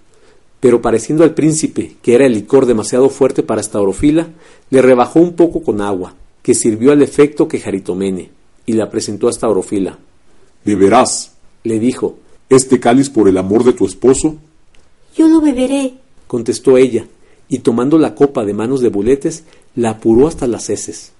pero 0.59 0.81
pareciendo 0.81 1.23
al 1.23 1.33
príncipe 1.33 1.97
que 2.01 2.15
era 2.15 2.25
el 2.25 2.33
licor 2.33 2.65
demasiado 2.65 3.09
fuerte 3.09 3.43
para 3.43 3.61
esta 3.61 3.81
orofila, 3.81 4.29
le 4.69 4.81
rebajó 4.81 5.19
un 5.19 5.33
poco 5.33 5.61
con 5.61 5.81
agua, 5.81 6.15
que 6.41 6.53
sirvió 6.53 6.91
al 6.93 7.01
efecto 7.01 7.47
que 7.47 7.59
Jaritomene, 7.59 8.29
y 8.65 8.73
la 8.73 8.89
presentó 8.89 9.27
a 9.27 9.31
esta 9.31 9.49
orofila. 9.49 9.99
¿Beberás, 10.65 11.33
le 11.63 11.79
dijo, 11.79 12.17
este 12.49 12.79
cáliz 12.79 13.09
por 13.09 13.27
el 13.27 13.37
amor 13.37 13.63
de 13.63 13.73
tu 13.73 13.85
esposo? 13.85 14.37
Yo 15.15 15.27
lo 15.27 15.41
beberé, 15.41 15.95
contestó 16.27 16.77
ella, 16.77 17.05
y 17.49 17.59
tomando 17.59 17.97
la 17.97 18.15
copa 18.15 18.45
de 18.45 18.53
manos 18.53 18.81
de 18.81 18.89
Buletes, 18.89 19.43
la 19.75 19.91
apuró 19.91 20.27
hasta 20.27 20.47
las 20.47 20.69
heces. 20.69 21.11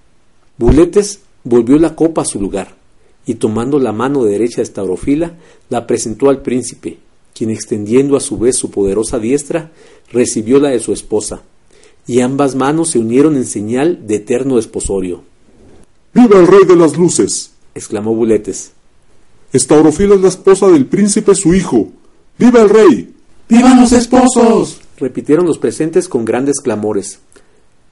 Buletes 0.56 1.20
volvió 1.44 1.78
la 1.78 1.94
copa 1.94 2.22
a 2.22 2.24
su 2.24 2.40
lugar, 2.40 2.74
y 3.26 3.34
tomando 3.34 3.78
la 3.78 3.92
mano 3.92 4.24
derecha 4.24 4.62
de 4.62 4.66
Staurofila, 4.66 5.34
la 5.68 5.86
presentó 5.86 6.30
al 6.30 6.40
príncipe, 6.40 6.98
quien 7.34 7.50
extendiendo 7.50 8.16
a 8.16 8.20
su 8.20 8.38
vez 8.38 8.56
su 8.56 8.70
poderosa 8.70 9.18
diestra, 9.18 9.72
recibió 10.10 10.58
la 10.58 10.70
de 10.70 10.80
su 10.80 10.92
esposa, 10.92 11.42
y 12.06 12.20
ambas 12.20 12.54
manos 12.54 12.90
se 12.90 12.98
unieron 12.98 13.36
en 13.36 13.44
señal 13.44 14.06
de 14.06 14.16
eterno 14.16 14.56
desposorio. 14.56 15.22
¡Viva 16.14 16.38
el 16.38 16.46
rey 16.46 16.64
de 16.66 16.76
las 16.76 16.96
luces! 16.96 17.52
exclamó 17.74 18.14
Buletes. 18.14 18.72
Estaurofila 19.54 20.16
es 20.16 20.20
la 20.20 20.26
esposa 20.26 20.66
del 20.66 20.86
príncipe 20.86 21.32
su 21.36 21.54
hijo. 21.54 21.92
¡Viva 22.36 22.60
el 22.60 22.68
rey! 22.68 23.14
¡Vivan 23.48 23.80
los 23.80 23.92
esposos! 23.92 24.80
repitieron 24.96 25.46
los 25.46 25.58
presentes 25.58 26.08
con 26.08 26.24
grandes 26.24 26.58
clamores. 26.60 27.20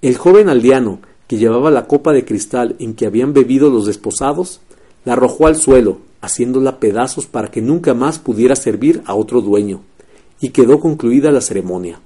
El 0.01 0.17
joven 0.17 0.49
aldeano, 0.49 0.99
que 1.29 1.37
llevaba 1.37 1.71
la 1.71 1.87
copa 1.87 2.13
de 2.13 2.25
cristal 2.25 2.75
en 2.81 2.95
que 2.95 3.07
habían 3.07 3.33
bebido 3.33 3.71
los 3.71 3.87
desposados, 3.87 4.61
la 5.05 5.13
arrojó 5.13 5.47
al 5.47 5.55
suelo, 5.55 5.99
haciéndola 6.21 6.81
pedazos 6.81 7.27
para 7.27 7.53
que 7.53 7.63
nunca 7.63 7.95
más 7.95 8.19
pudiera 8.19 8.57
servir 8.57 9.01
a 9.07 9.15
otro 9.15 9.41
dueño, 9.41 9.83
y 10.41 10.49
quedó 10.49 10.81
concluida 10.81 11.31
la 11.31 11.41
ceremonia. 11.41 12.01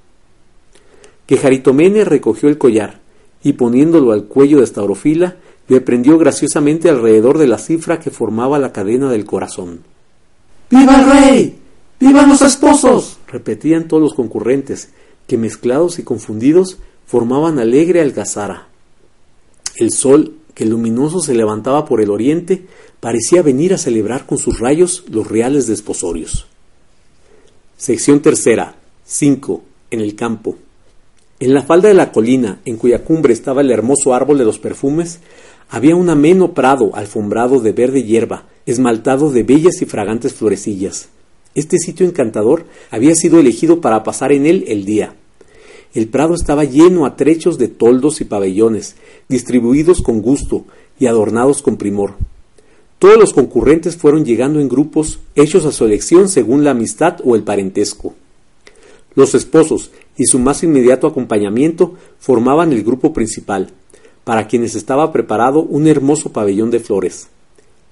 Que 1.24 1.38
Jaritomene 1.38 2.04
recogió 2.04 2.50
el 2.50 2.58
collar, 2.58 3.00
y 3.42 3.54
poniéndolo 3.54 4.12
al 4.12 4.24
cuello 4.24 4.60
de 4.60 4.66
Staurofila, 4.66 5.36
le 5.68 5.80
prendió 5.80 6.18
graciosamente 6.18 6.88
alrededor 6.88 7.38
de 7.38 7.46
la 7.46 7.58
cifra 7.58 7.98
que 7.98 8.10
formaba 8.10 8.58
la 8.58 8.72
cadena 8.72 9.10
del 9.10 9.24
corazón. 9.24 9.80
¡Viva 10.70 11.00
el 11.00 11.10
rey! 11.10 11.58
¡Vivan 11.98 12.28
los 12.28 12.42
esposos! 12.42 13.18
repetían 13.26 13.88
todos 13.88 14.02
los 14.02 14.14
concurrentes, 14.14 14.90
que 15.26 15.36
mezclados 15.36 15.98
y 15.98 16.02
confundidos 16.02 16.78
formaban 17.06 17.58
alegre 17.58 18.00
algazara. 18.00 18.68
El 19.76 19.90
sol, 19.92 20.34
que 20.54 20.64
luminoso 20.64 21.20
se 21.20 21.34
levantaba 21.34 21.84
por 21.84 22.00
el 22.00 22.10
oriente, 22.10 22.66
parecía 23.00 23.42
venir 23.42 23.74
a 23.74 23.78
celebrar 23.78 24.26
con 24.26 24.38
sus 24.38 24.58
rayos 24.58 25.04
los 25.08 25.28
reales 25.28 25.66
desposorios. 25.66 26.46
Sección 27.76 28.20
tercera. 28.20 28.76
5. 29.04 29.62
En 29.90 30.00
el 30.00 30.16
campo. 30.16 30.56
En 31.38 31.52
la 31.52 31.62
falda 31.62 31.88
de 31.88 31.94
la 31.94 32.10
colina, 32.10 32.60
en 32.64 32.76
cuya 32.76 33.04
cumbre 33.04 33.34
estaba 33.34 33.60
el 33.60 33.70
hermoso 33.70 34.14
árbol 34.14 34.38
de 34.38 34.46
los 34.46 34.58
perfumes, 34.58 35.20
había 35.68 35.96
un 35.96 36.08
ameno 36.10 36.54
prado 36.54 36.94
alfombrado 36.94 37.60
de 37.60 37.72
verde 37.72 38.04
hierba, 38.04 38.44
esmaltado 38.66 39.30
de 39.30 39.42
bellas 39.42 39.82
y 39.82 39.86
fragantes 39.86 40.34
florecillas. 40.34 41.08
Este 41.54 41.78
sitio 41.78 42.06
encantador 42.06 42.66
había 42.90 43.14
sido 43.14 43.40
elegido 43.40 43.80
para 43.80 44.02
pasar 44.04 44.32
en 44.32 44.46
él 44.46 44.64
el 44.68 44.84
día. 44.84 45.14
El 45.94 46.08
prado 46.08 46.34
estaba 46.34 46.64
lleno 46.64 47.06
a 47.06 47.16
trechos 47.16 47.56
de 47.58 47.68
toldos 47.68 48.20
y 48.20 48.24
pabellones, 48.24 48.96
distribuidos 49.28 50.02
con 50.02 50.20
gusto 50.20 50.66
y 51.00 51.06
adornados 51.06 51.62
con 51.62 51.78
primor. 51.78 52.14
Todos 52.98 53.18
los 53.18 53.32
concurrentes 53.32 53.96
fueron 53.96 54.24
llegando 54.24 54.60
en 54.60 54.68
grupos, 54.68 55.20
hechos 55.34 55.64
a 55.64 55.72
su 55.72 55.84
elección 55.84 56.28
según 56.28 56.64
la 56.64 56.72
amistad 56.72 57.20
o 57.24 57.34
el 57.34 57.42
parentesco. 57.42 58.14
Los 59.14 59.34
esposos 59.34 59.90
y 60.18 60.26
su 60.26 60.38
más 60.38 60.62
inmediato 60.62 61.06
acompañamiento 61.06 61.94
formaban 62.18 62.72
el 62.72 62.84
grupo 62.84 63.12
principal, 63.14 63.72
para 64.26 64.48
quienes 64.48 64.74
estaba 64.74 65.12
preparado 65.12 65.62
un 65.62 65.86
hermoso 65.86 66.32
pabellón 66.32 66.72
de 66.72 66.80
flores. 66.80 67.28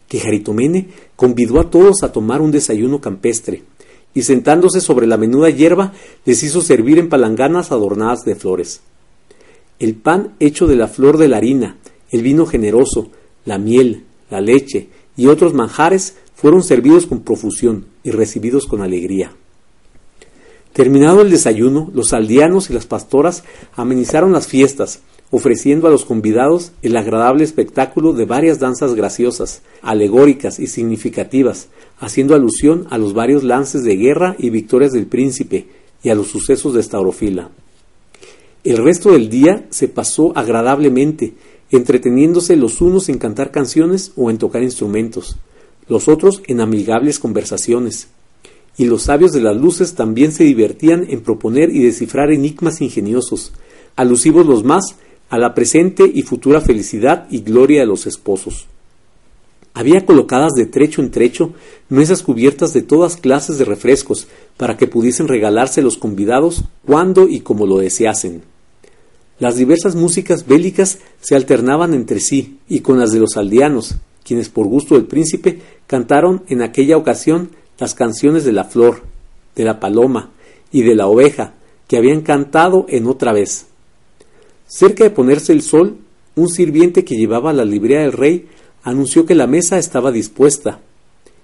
Que 0.09 0.19
Jaritomene 0.19 0.89
convidó 1.15 1.61
a 1.61 1.71
todos 1.71 2.03
a 2.03 2.11
tomar 2.11 2.41
un 2.41 2.51
desayuno 2.51 3.01
campestre, 3.01 3.63
y 4.15 4.23
sentándose 4.23 4.81
sobre 4.81 5.07
la 5.07 5.17
menuda 5.17 5.49
hierba 5.49 5.93
les 6.25 6.43
hizo 6.43 6.61
servir 6.61 6.99
en 6.99 7.09
palanganas 7.09 7.71
adornadas 7.71 8.25
de 8.25 8.35
flores. 8.35 8.81
El 9.79 9.95
pan 9.95 10.35
hecho 10.41 10.67
de 10.67 10.75
la 10.75 10.89
flor 10.89 11.19
de 11.19 11.29
la 11.29 11.37
harina, 11.37 11.79
el 12.11 12.23
vino 12.23 12.47
generoso, 12.47 13.11
la 13.45 13.59
miel, 13.59 14.03
la 14.29 14.41
leche 14.41 14.89
y 15.17 15.29
otros 15.29 15.55
manjares 15.55 16.17
fueron 16.35 16.65
servidos 16.65 17.07
con 17.07 17.21
profusión 17.21 17.87
y 18.03 18.11
recibidos 18.11 18.67
con 18.67 18.83
alegría. 18.83 19.31
Terminado 20.73 21.23
el 21.23 21.31
desayuno, 21.31 21.93
los 21.95 22.13
aldeanos 22.13 22.71
y 22.71 22.73
las 22.73 22.87
pastoras 22.87 23.45
amenizaron 23.77 24.33
las 24.33 24.49
fiestas, 24.49 25.01
ofreciendo 25.35 25.89
a 25.89 25.91
los 25.91 26.05
convidados 26.05 26.71
el 26.83 26.97
agradable 26.97 27.43
espectáculo 27.43 28.13
de 28.13 28.25
varias 28.25 28.61
danzas 28.61 28.95
graciosas, 28.95 29.63
alegóricas 29.83 30.61
y 30.61 30.69
significativas, 30.69 31.67
haciendo 31.99 32.37
alusión 32.37 32.87
a 32.91 32.99
los 32.99 33.15
varios 33.15 33.43
lances 33.43 33.83
de 33.83 33.97
guerra 33.97 34.37
y 34.39 34.51
victorias 34.51 34.93
del 34.93 35.07
príncipe 35.07 35.67
y 36.05 36.11
a 36.11 36.15
los 36.15 36.29
sucesos 36.29 36.73
de 36.73 36.85
Staurofila. 36.85 37.51
El 38.63 38.77
resto 38.77 39.11
del 39.11 39.29
día 39.29 39.67
se 39.71 39.89
pasó 39.89 40.31
agradablemente, 40.39 41.33
entreteniéndose 41.73 42.55
los 42.55 42.81
unos 42.81 43.09
en 43.09 43.19
cantar 43.19 43.51
canciones 43.51 44.13
o 44.15 44.31
en 44.31 44.39
tocar 44.39 44.63
instrumentos, 44.63 45.35
los 45.89 46.07
otros 46.07 46.43
en 46.47 46.61
amigables 46.61 47.19
conversaciones, 47.19 48.07
y 48.79 48.85
los 48.85 49.03
sabios 49.03 49.33
de 49.33 49.41
las 49.41 49.57
luces 49.57 49.97
también 49.97 50.31
se 50.31 50.45
divertían 50.45 51.05
en 51.11 51.23
proponer 51.23 51.71
y 51.71 51.83
descifrar 51.83 52.31
enigmas 52.31 52.81
ingeniosos, 52.81 53.53
alusivos 53.97 54.47
los 54.47 54.63
más 54.63 54.95
a 55.29 55.39
la 55.39 55.55
presente 55.55 56.11
y 56.13 56.23
futura 56.23 56.61
felicidad 56.61 57.27
y 57.31 57.41
gloria 57.41 57.81
de 57.81 57.87
los 57.87 58.07
esposos. 58.07 58.67
Había 59.73 60.07
colocadas 60.07 60.53
de 60.53 60.67
trecho 60.67 61.03
en 61.03 61.11
trecho 61.11 61.53
mesas 61.89 62.23
cubiertas 62.23 62.73
de 62.73 62.83
todas 62.83 63.17
clases 63.17 63.59
de 63.59 63.65
refrescos 63.65 64.29
para 64.57 64.77
que 64.77 64.87
pudiesen 64.87 65.27
regalarse 65.27 65.83
los 65.83 65.97
convidados 65.97 66.65
cuando 66.87 67.29
y 67.29 67.41
como 67.41 67.67
lo 67.67 67.79
deseasen. 67.79 68.43
Las 69.41 69.57
diversas 69.57 69.97
músicas 69.97 70.47
bélicas 70.47 71.01
se 71.21 71.35
alternaban 71.35 71.93
entre 71.93 72.21
sí 72.21 72.59
y 72.69 72.81
con 72.81 73.01
las 73.01 73.11
de 73.11 73.19
los 73.19 73.37
aldeanos, 73.37 73.97
quienes 74.25 74.49
por 74.49 74.67
gusto 74.67 74.95
del 74.95 75.07
príncipe 75.07 75.59
cantaron 75.89 76.45
en 76.49 76.63
aquella 76.63 76.97
ocasión 76.97 77.51
las 77.79 77.95
canciones 77.95 78.45
de 78.45 78.53
la 78.53 78.65
flor, 78.65 79.03
de 79.57 79.65
la 79.65 79.81
paloma 79.81 80.31
y 80.71 80.83
de 80.83 80.95
la 80.95 81.09
oveja 81.09 81.55
que 81.89 81.97
habían 81.97 82.23
cantado 82.23 82.87
en 82.89 83.07
otra 83.09 83.33
vez. 83.33 83.67
Cerca 84.67 85.05
de 85.05 85.11
ponerse 85.11 85.53
el 85.53 85.63
sol, 85.63 85.99
un 86.37 86.49
sirviente 86.49 87.05
que 87.05 87.17
llevaba 87.17 87.53
la 87.53 87.65
librea 87.65 88.01
del 88.01 88.13
rey 88.13 88.49
anunció 88.83 89.27
que 89.27 89.35
la 89.35 89.47
mesa 89.47 89.79
estaba 89.79 90.11
dispuesta 90.11 90.81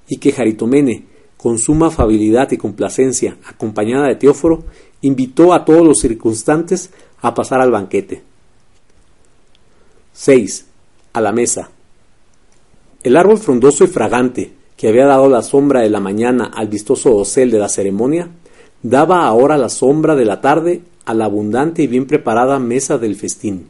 y 0.08 0.18
que 0.18 0.32
Jaritomene, 0.32 1.04
con 1.36 1.58
suma 1.58 1.86
afabilidad 1.86 2.50
y 2.50 2.56
complacencia, 2.56 3.36
acompañada 3.46 4.08
de 4.08 4.16
Teóforo, 4.16 4.64
invitó 5.00 5.54
a 5.54 5.64
todos 5.64 5.86
los 5.86 6.00
circunstantes 6.00 6.90
a 7.22 7.34
pasar 7.34 7.60
al 7.60 7.70
banquete. 7.70 8.22
6. 10.12 10.66
A 11.12 11.20
la 11.20 11.32
mesa. 11.32 11.70
El 13.02 13.16
árbol 13.16 13.38
frondoso 13.38 13.84
y 13.84 13.86
fragante, 13.86 14.52
que 14.76 14.88
había 14.88 15.06
dado 15.06 15.28
la 15.28 15.42
sombra 15.42 15.80
de 15.80 15.90
la 15.90 16.00
mañana 16.00 16.50
al 16.54 16.68
vistoso 16.68 17.10
dosel 17.10 17.50
de 17.50 17.58
la 17.58 17.68
ceremonia, 17.68 18.28
daba 18.82 19.26
ahora 19.26 19.56
la 19.56 19.68
sombra 19.68 20.16
de 20.16 20.24
la 20.24 20.40
tarde 20.40 20.82
a 21.10 21.14
la 21.14 21.26
abundante 21.26 21.82
y 21.82 21.86
bien 21.86 22.06
preparada 22.06 22.58
mesa 22.58 22.96
del 22.96 23.16
festín. 23.16 23.68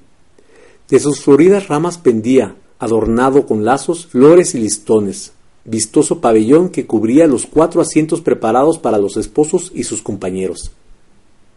De 0.88 1.00
sus 1.00 1.20
floridas 1.20 1.68
ramas 1.68 1.98
pendía, 1.98 2.54
adornado 2.78 3.46
con 3.46 3.64
lazos, 3.64 4.06
flores 4.06 4.54
y 4.54 4.58
listones, 4.58 5.32
vistoso 5.64 6.20
pabellón 6.20 6.68
que 6.68 6.86
cubría 6.86 7.26
los 7.26 7.46
cuatro 7.46 7.80
asientos 7.80 8.20
preparados 8.20 8.78
para 8.78 8.98
los 8.98 9.16
esposos 9.16 9.72
y 9.74 9.84
sus 9.84 10.02
compañeros. 10.02 10.72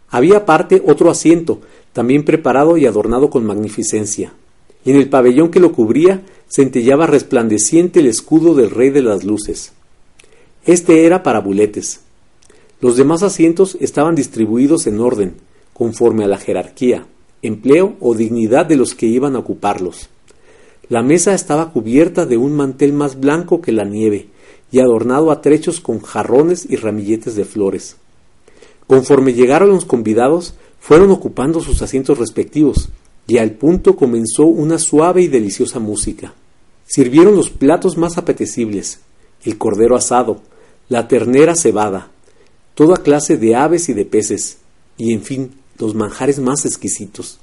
Había 0.08 0.38
aparte 0.38 0.82
otro 0.86 1.10
asiento, 1.10 1.60
también 1.92 2.24
preparado 2.24 2.76
y 2.76 2.86
adornado 2.86 3.28
con 3.30 3.44
magnificencia, 3.44 4.32
y 4.84 4.90
en 4.90 4.96
el 4.96 5.08
pabellón 5.08 5.50
que 5.50 5.60
lo 5.60 5.72
cubría 5.72 6.22
centellaba 6.48 7.06
resplandeciente 7.06 8.00
el 8.00 8.06
escudo 8.06 8.54
del 8.54 8.70
Rey 8.70 8.90
de 8.90 9.02
las 9.02 9.24
Luces. 9.24 9.72
Este 10.64 11.04
era 11.04 11.22
para 11.22 11.40
buletes. 11.40 12.00
Los 12.80 12.96
demás 12.96 13.22
asientos 13.22 13.76
estaban 13.80 14.14
distribuidos 14.14 14.86
en 14.86 15.00
orden, 15.00 15.34
conforme 15.74 16.24
a 16.24 16.28
la 16.28 16.38
jerarquía, 16.38 17.06
empleo 17.42 17.96
o 18.00 18.14
dignidad 18.14 18.64
de 18.64 18.76
los 18.76 18.94
que 18.94 19.06
iban 19.06 19.36
a 19.36 19.40
ocuparlos. 19.40 20.08
La 20.88 21.02
mesa 21.02 21.34
estaba 21.34 21.72
cubierta 21.72 22.24
de 22.24 22.38
un 22.38 22.54
mantel 22.56 22.94
más 22.94 23.20
blanco 23.20 23.60
que 23.60 23.72
la 23.72 23.84
nieve 23.84 24.28
y 24.70 24.80
adornado 24.80 25.30
a 25.30 25.42
trechos 25.42 25.80
con 25.80 26.00
jarrones 26.00 26.66
y 26.68 26.76
ramilletes 26.76 27.36
de 27.36 27.44
flores. 27.44 27.96
Conforme 28.86 29.34
llegaron 29.34 29.70
los 29.70 29.84
convidados, 29.84 30.54
fueron 30.80 31.10
ocupando 31.10 31.60
sus 31.60 31.80
asientos 31.80 32.18
respectivos, 32.18 32.90
y 33.26 33.38
al 33.38 33.52
punto 33.52 33.96
comenzó 33.96 34.44
una 34.44 34.78
suave 34.78 35.22
y 35.22 35.28
deliciosa 35.28 35.78
música. 35.78 36.34
Sirvieron 36.86 37.36
los 37.36 37.50
platos 37.50 37.96
más 37.96 38.18
apetecibles, 38.18 39.00
el 39.44 39.56
cordero 39.56 39.96
asado, 39.96 40.42
la 40.88 41.08
ternera 41.08 41.54
cebada, 41.54 42.10
toda 42.74 42.98
clase 42.98 43.38
de 43.38 43.56
aves 43.56 43.88
y 43.88 43.94
de 43.94 44.04
peces, 44.04 44.58
y 44.98 45.14
en 45.14 45.22
fin, 45.22 45.50
los 45.78 45.94
manjares 45.94 46.38
más 46.38 46.64
exquisitos. 46.64 47.38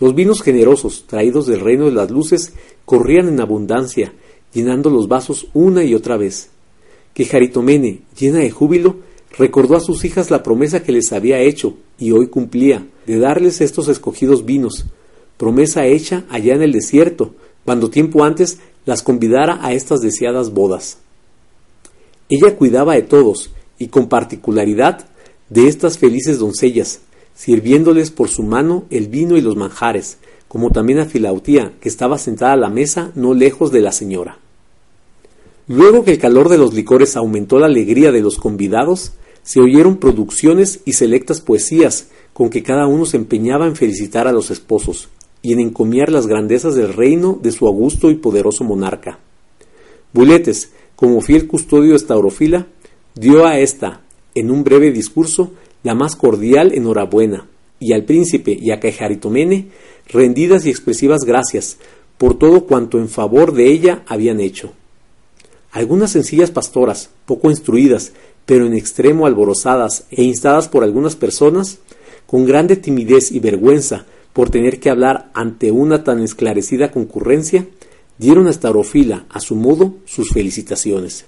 Los 0.00 0.14
vinos 0.14 0.42
generosos, 0.42 1.04
traídos 1.06 1.46
del 1.46 1.60
reino 1.60 1.86
de 1.86 1.92
las 1.92 2.10
luces, 2.10 2.52
corrían 2.84 3.28
en 3.28 3.40
abundancia, 3.40 4.12
llenando 4.52 4.90
los 4.90 5.08
vasos 5.08 5.46
una 5.54 5.84
y 5.84 5.94
otra 5.94 6.16
vez. 6.16 6.48
Que 7.12 7.24
Jaritomene, 7.24 8.00
llena 8.18 8.40
de 8.40 8.50
júbilo, 8.50 8.96
recordó 9.38 9.76
a 9.76 9.80
sus 9.80 10.04
hijas 10.04 10.30
la 10.30 10.42
promesa 10.42 10.82
que 10.82 10.92
les 10.92 11.12
había 11.12 11.38
hecho, 11.38 11.76
y 11.98 12.12
hoy 12.12 12.28
cumplía, 12.28 12.86
de 13.06 13.18
darles 13.18 13.60
estos 13.60 13.88
escogidos 13.88 14.44
vinos, 14.44 14.86
promesa 15.36 15.86
hecha 15.86 16.24
allá 16.28 16.54
en 16.54 16.62
el 16.62 16.72
desierto, 16.72 17.34
cuando 17.64 17.90
tiempo 17.90 18.24
antes 18.24 18.58
las 18.84 19.02
convidara 19.02 19.58
a 19.62 19.72
estas 19.72 20.00
deseadas 20.00 20.52
bodas. 20.52 20.98
Ella 22.28 22.56
cuidaba 22.56 22.94
de 22.94 23.02
todos, 23.02 23.50
y 23.78 23.88
con 23.88 24.08
particularidad 24.08 25.06
de 25.50 25.68
estas 25.68 25.98
felices 25.98 26.38
doncellas, 26.38 27.00
sirviéndoles 27.34 28.10
por 28.10 28.28
su 28.28 28.42
mano 28.42 28.84
el 28.90 29.08
vino 29.08 29.36
y 29.36 29.40
los 29.40 29.56
manjares, 29.56 30.18
como 30.48 30.70
también 30.70 31.00
a 31.00 31.06
Filautía, 31.06 31.72
que 31.80 31.88
estaba 31.88 32.18
sentada 32.18 32.52
a 32.52 32.56
la 32.56 32.70
mesa 32.70 33.10
no 33.14 33.34
lejos 33.34 33.72
de 33.72 33.80
la 33.80 33.92
señora. 33.92 34.38
Luego 35.66 36.04
que 36.04 36.12
el 36.12 36.18
calor 36.18 36.48
de 36.48 36.58
los 36.58 36.74
licores 36.74 37.16
aumentó 37.16 37.58
la 37.58 37.66
alegría 37.66 38.12
de 38.12 38.20
los 38.20 38.36
convidados, 38.36 39.12
se 39.42 39.60
oyeron 39.60 39.96
producciones 39.96 40.80
y 40.84 40.92
selectas 40.92 41.40
poesías 41.40 42.08
con 42.32 42.50
que 42.50 42.62
cada 42.62 42.86
uno 42.86 43.06
se 43.06 43.16
empeñaba 43.16 43.66
en 43.66 43.76
felicitar 43.76 44.28
a 44.28 44.32
los 44.32 44.50
esposos 44.50 45.08
y 45.42 45.52
en 45.52 45.60
encomiar 45.60 46.10
las 46.10 46.26
grandezas 46.26 46.74
del 46.74 46.92
reino 46.92 47.38
de 47.42 47.52
su 47.52 47.66
augusto 47.66 48.10
y 48.10 48.14
poderoso 48.14 48.64
monarca. 48.64 49.18
Buletes, 50.12 50.72
como 50.96 51.20
fiel 51.20 51.46
custodio 51.46 51.92
de 51.92 51.98
Staurofila, 51.98 52.66
dio 53.14 53.46
a 53.46 53.58
ésta, 53.58 54.02
en 54.34 54.50
un 54.50 54.64
breve 54.64 54.90
discurso, 54.90 55.52
la 55.84 55.94
más 55.94 56.16
cordial 56.16 56.72
enhorabuena, 56.74 57.46
y 57.78 57.92
al 57.92 58.04
príncipe 58.04 58.58
y 58.60 58.72
a 58.72 58.80
Cajaritomene 58.80 59.68
rendidas 60.08 60.66
y 60.66 60.70
expresivas 60.70 61.20
gracias 61.24 61.76
por 62.18 62.38
todo 62.38 62.66
cuanto 62.66 62.98
en 62.98 63.08
favor 63.08 63.52
de 63.52 63.70
ella 63.70 64.02
habían 64.06 64.40
hecho. 64.40 64.72
Algunas 65.70 66.12
sencillas 66.12 66.50
pastoras, 66.50 67.10
poco 67.26 67.50
instruidas, 67.50 68.12
pero 68.46 68.66
en 68.66 68.74
extremo 68.74 69.26
alborozadas 69.26 70.06
e 70.10 70.22
instadas 70.22 70.68
por 70.68 70.84
algunas 70.84 71.16
personas, 71.16 71.78
con 72.26 72.46
grande 72.46 72.76
timidez 72.76 73.32
y 73.32 73.40
vergüenza 73.40 74.06
por 74.32 74.50
tener 74.50 74.80
que 74.80 74.90
hablar 74.90 75.30
ante 75.34 75.70
una 75.70 76.04
tan 76.04 76.20
esclarecida 76.22 76.90
concurrencia, 76.90 77.66
dieron 78.18 78.46
a 78.46 78.52
Starofila, 78.52 79.26
a 79.28 79.40
su 79.40 79.56
modo, 79.56 79.94
sus 80.06 80.30
felicitaciones. 80.30 81.24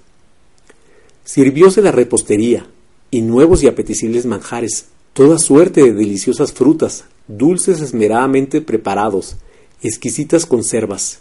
Sirvióse 1.25 1.83
la 1.83 1.93
repostería, 1.93 2.67
y 3.11 3.23
nuevos 3.23 3.63
y 3.63 3.69
apetecibles 3.69 4.27
manjares, 4.27 4.87
toda 5.13 5.39
suerte 5.39 5.83
de 5.83 5.93
deliciosas 5.93 6.53
frutas, 6.53 7.05
dulces 7.29 7.81
esmeradamente 7.81 8.61
preparados, 8.61 9.37
exquisitas 9.83 10.47
conservas. 10.47 11.21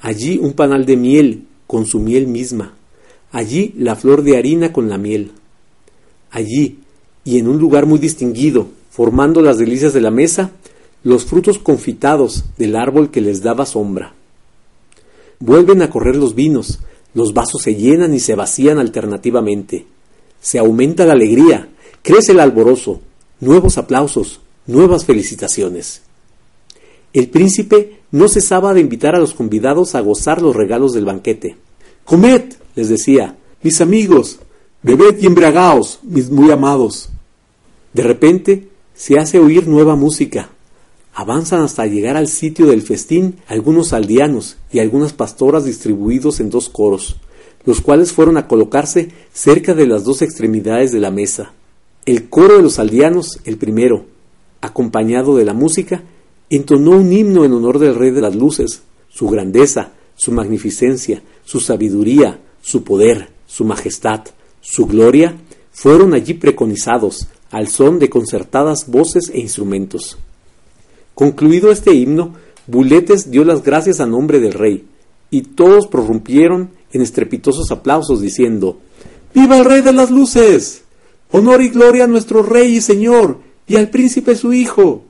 Allí 0.00 0.38
un 0.38 0.52
panal 0.52 0.84
de 0.84 0.96
miel 0.96 1.46
con 1.66 1.86
su 1.86 2.00
miel 2.00 2.26
misma, 2.26 2.74
allí 3.30 3.74
la 3.78 3.96
flor 3.96 4.22
de 4.22 4.36
harina 4.36 4.72
con 4.72 4.88
la 4.88 4.98
miel. 4.98 5.32
Allí, 6.30 6.80
y 7.24 7.38
en 7.38 7.48
un 7.48 7.58
lugar 7.58 7.86
muy 7.86 7.98
distinguido, 7.98 8.68
formando 8.90 9.42
las 9.42 9.58
delicias 9.58 9.92
de 9.92 10.00
la 10.00 10.10
mesa, 10.10 10.50
los 11.04 11.24
frutos 11.24 11.58
confitados 11.58 12.44
del 12.58 12.76
árbol 12.76 13.10
que 13.10 13.20
les 13.20 13.42
daba 13.42 13.66
sombra. 13.66 14.14
Vuelven 15.40 15.82
a 15.82 15.90
correr 15.90 16.16
los 16.16 16.34
vinos, 16.34 16.80
los 17.14 17.34
vasos 17.34 17.62
se 17.62 17.74
llenan 17.74 18.14
y 18.14 18.20
se 18.20 18.34
vacían 18.34 18.78
alternativamente. 18.78 19.86
Se 20.42 20.58
aumenta 20.58 21.06
la 21.06 21.14
alegría, 21.14 21.70
crece 22.02 22.32
el 22.32 22.40
alborozo, 22.40 23.00
nuevos 23.40 23.78
aplausos, 23.78 24.40
nuevas 24.66 25.06
felicitaciones. 25.06 26.02
El 27.12 27.28
príncipe 27.28 28.00
no 28.10 28.28
cesaba 28.28 28.74
de 28.74 28.80
invitar 28.80 29.14
a 29.14 29.18
los 29.18 29.34
convidados 29.34 29.94
a 29.94 30.00
gozar 30.00 30.42
los 30.42 30.54
regalos 30.54 30.92
del 30.92 31.04
banquete. 31.04 31.56
Comed, 32.04 32.54
les 32.74 32.88
decía, 32.88 33.36
mis 33.62 33.80
amigos, 33.80 34.40
bebed 34.82 35.18
y 35.20 35.26
embriagaos, 35.26 36.00
mis 36.02 36.28
muy 36.30 36.50
amados. 36.50 37.08
De 37.92 38.02
repente 38.02 38.68
se 38.94 39.18
hace 39.18 39.38
oír 39.38 39.68
nueva 39.68 39.94
música. 39.94 40.50
Avanzan 41.14 41.62
hasta 41.62 41.86
llegar 41.86 42.16
al 42.16 42.28
sitio 42.28 42.66
del 42.66 42.82
festín 42.82 43.36
algunos 43.46 43.92
aldeanos 43.92 44.56
y 44.72 44.80
algunas 44.80 45.12
pastoras 45.12 45.64
distribuidos 45.64 46.40
en 46.40 46.50
dos 46.50 46.68
coros, 46.68 47.16
los 47.64 47.80
cuales 47.80 48.12
fueron 48.12 48.36
a 48.36 48.48
colocarse 48.48 49.10
cerca 49.32 49.74
de 49.74 49.86
las 49.86 50.04
dos 50.04 50.22
extremidades 50.22 50.92
de 50.92 51.00
la 51.00 51.10
mesa. 51.10 51.52
El 52.06 52.28
coro 52.28 52.56
de 52.56 52.62
los 52.62 52.78
aldeanos, 52.78 53.40
el 53.44 53.56
primero, 53.56 54.06
acompañado 54.60 55.36
de 55.36 55.44
la 55.44 55.54
música, 55.54 56.02
entonó 56.50 56.92
un 56.92 57.12
himno 57.12 57.44
en 57.44 57.52
honor 57.52 57.78
del 57.78 57.94
Rey 57.94 58.10
de 58.10 58.20
las 58.20 58.34
Luces, 58.34 58.82
su 59.08 59.28
grandeza, 59.28 59.92
su 60.16 60.32
magnificencia, 60.32 61.22
su 61.44 61.60
sabiduría, 61.60 62.40
su 62.60 62.84
poder, 62.84 63.30
su 63.46 63.64
majestad, 63.64 64.22
su 64.60 64.86
gloria, 64.86 65.34
fueron 65.72 66.14
allí 66.14 66.34
preconizados, 66.34 67.28
al 67.50 67.68
son 67.68 67.98
de 67.98 68.08
concertadas 68.08 68.90
voces 68.90 69.30
e 69.32 69.40
instrumentos. 69.40 70.18
Concluido 71.14 71.70
este 71.70 71.94
himno, 71.94 72.34
Buletes 72.66 73.30
dio 73.30 73.44
las 73.44 73.62
gracias 73.62 74.00
a 74.00 74.06
nombre 74.06 74.40
del 74.40 74.52
rey, 74.52 74.84
y 75.30 75.42
todos 75.42 75.86
prorrumpieron 75.86 76.70
en 76.92 77.02
estrepitosos 77.02 77.70
aplausos, 77.70 78.20
diciendo 78.20 78.78
¡Viva 79.34 79.58
el 79.58 79.64
Rey 79.64 79.82
de 79.82 79.92
las 79.92 80.10
Luces! 80.10 80.82
Honor 81.30 81.62
y 81.62 81.70
gloria 81.70 82.04
a 82.04 82.08
nuestro 82.08 82.42
Rey 82.42 82.76
y 82.76 82.80
Señor, 82.80 83.38
y 83.66 83.76
al 83.76 83.88
príncipe 83.88 84.36
su 84.36 84.52
hijo. 84.52 85.02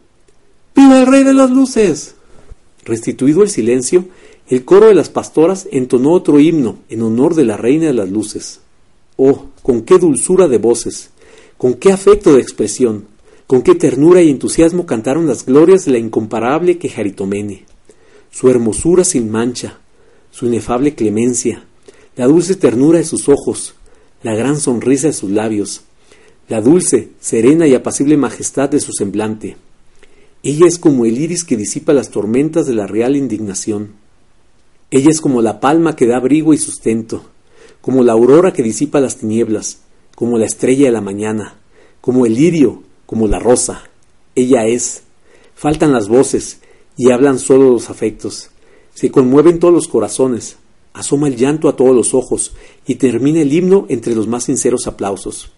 ¡Viva 0.75 1.01
el 1.01 1.07
Rey 1.07 1.25
de 1.25 1.35
las 1.35 1.51
Luces! 1.51 2.15
Restituido 2.85 3.43
el 3.43 3.51
silencio, 3.51 4.05
el 4.49 4.65
coro 4.65 4.87
de 4.87 4.95
las 4.95 5.09
pastoras 5.09 5.69
entonó 5.71 6.13
otro 6.13 6.39
himno 6.39 6.79
en 6.89 7.03
honor 7.03 7.35
de 7.35 7.45
la 7.45 7.57
Reina 7.57 7.87
de 7.87 7.95
las 7.95 8.11
Luces. 8.11 8.61
Oh, 9.17 9.47
con 9.63 9.83
qué 9.83 9.99
dulzura 9.99 10.49
de 10.49 10.59
voces, 10.59 11.11
con 11.59 11.75
qué 11.75 11.93
afecto 11.93 12.35
de 12.35 12.41
expresión, 12.41 13.07
con 13.47 13.63
qué 13.63 13.75
ternura 13.75 14.23
y 14.23 14.31
entusiasmo 14.31 14.87
cantaron 14.87 15.27
las 15.27 15.47
glorias 15.47 15.85
de 15.85 15.93
la 15.93 15.99
incomparable 15.99 16.79
Quejaritomene, 16.79 17.65
su 18.31 18.49
hermosura 18.49 19.05
sin 19.05 19.31
mancha, 19.31 19.79
su 20.31 20.47
inefable 20.47 20.95
clemencia, 20.95 21.65
la 22.15 22.27
dulce 22.27 22.57
ternura 22.57 22.99
de 22.99 23.05
sus 23.05 23.29
ojos, 23.29 23.75
la 24.23 24.35
gran 24.35 24.61
sonrisa 24.61 25.07
de 25.07 25.13
sus 25.15 25.31
labios, 25.31 25.83
la 26.49 26.61
dulce, 26.61 27.09
serena 27.21 27.67
y 27.67 27.75
apacible 27.75 28.17
majestad 28.17 28.69
de 28.69 28.81
su 28.81 28.93
semblante. 28.93 29.57
Ella 30.43 30.67
es 30.67 30.79
como 30.79 31.07
el 31.07 31.19
iris 31.19 31.45
que 31.45 31.57
disipa 31.57 31.93
las 31.93 32.11
tormentas 32.11 32.67
de 32.67 32.75
la 32.75 32.87
real 32.87 33.17
indignación. 33.17 33.93
Ella 34.91 35.09
es 35.11 35.21
como 35.21 35.41
la 35.41 35.61
palma 35.61 35.97
que 35.97 36.07
da 36.07 36.17
abrigo 36.17 36.53
y 36.53 36.59
sustento, 36.59 37.25
como 37.81 38.03
la 38.05 38.13
aurora 38.13 38.53
que 38.53 38.63
disipa 38.63 39.01
las 39.01 39.17
tinieblas, 39.17 39.79
como 40.15 40.37
la 40.37 40.45
estrella 40.45 40.87
de 40.87 40.93
la 40.93 41.01
mañana, 41.01 41.57
como 42.01 42.27
el 42.27 42.35
lirio, 42.35 42.83
como 43.07 43.29
la 43.29 43.39
rosa. 43.39 43.85
Ella 44.35 44.67
es. 44.67 45.03
Faltan 45.55 45.93
las 45.93 46.09
voces 46.09 46.61
y 46.97 47.11
hablan 47.11 47.39
solo 47.39 47.71
los 47.71 47.89
afectos. 47.89 48.51
Se 48.95 49.11
conmueven 49.11 49.59
todos 49.59 49.73
los 49.73 49.89
corazones, 49.89 50.57
asoma 50.93 51.29
el 51.29 51.37
llanto 51.37 51.69
a 51.69 51.77
todos 51.77 51.95
los 51.95 52.15
ojos 52.15 52.53
y 52.87 52.97
termina 52.97 53.41
el 53.41 53.53
himno 53.53 53.87
entre 53.89 54.15
los 54.15 54.27
más 54.29 54.45
sinceros 54.45 54.87
aplausos. 54.87 55.53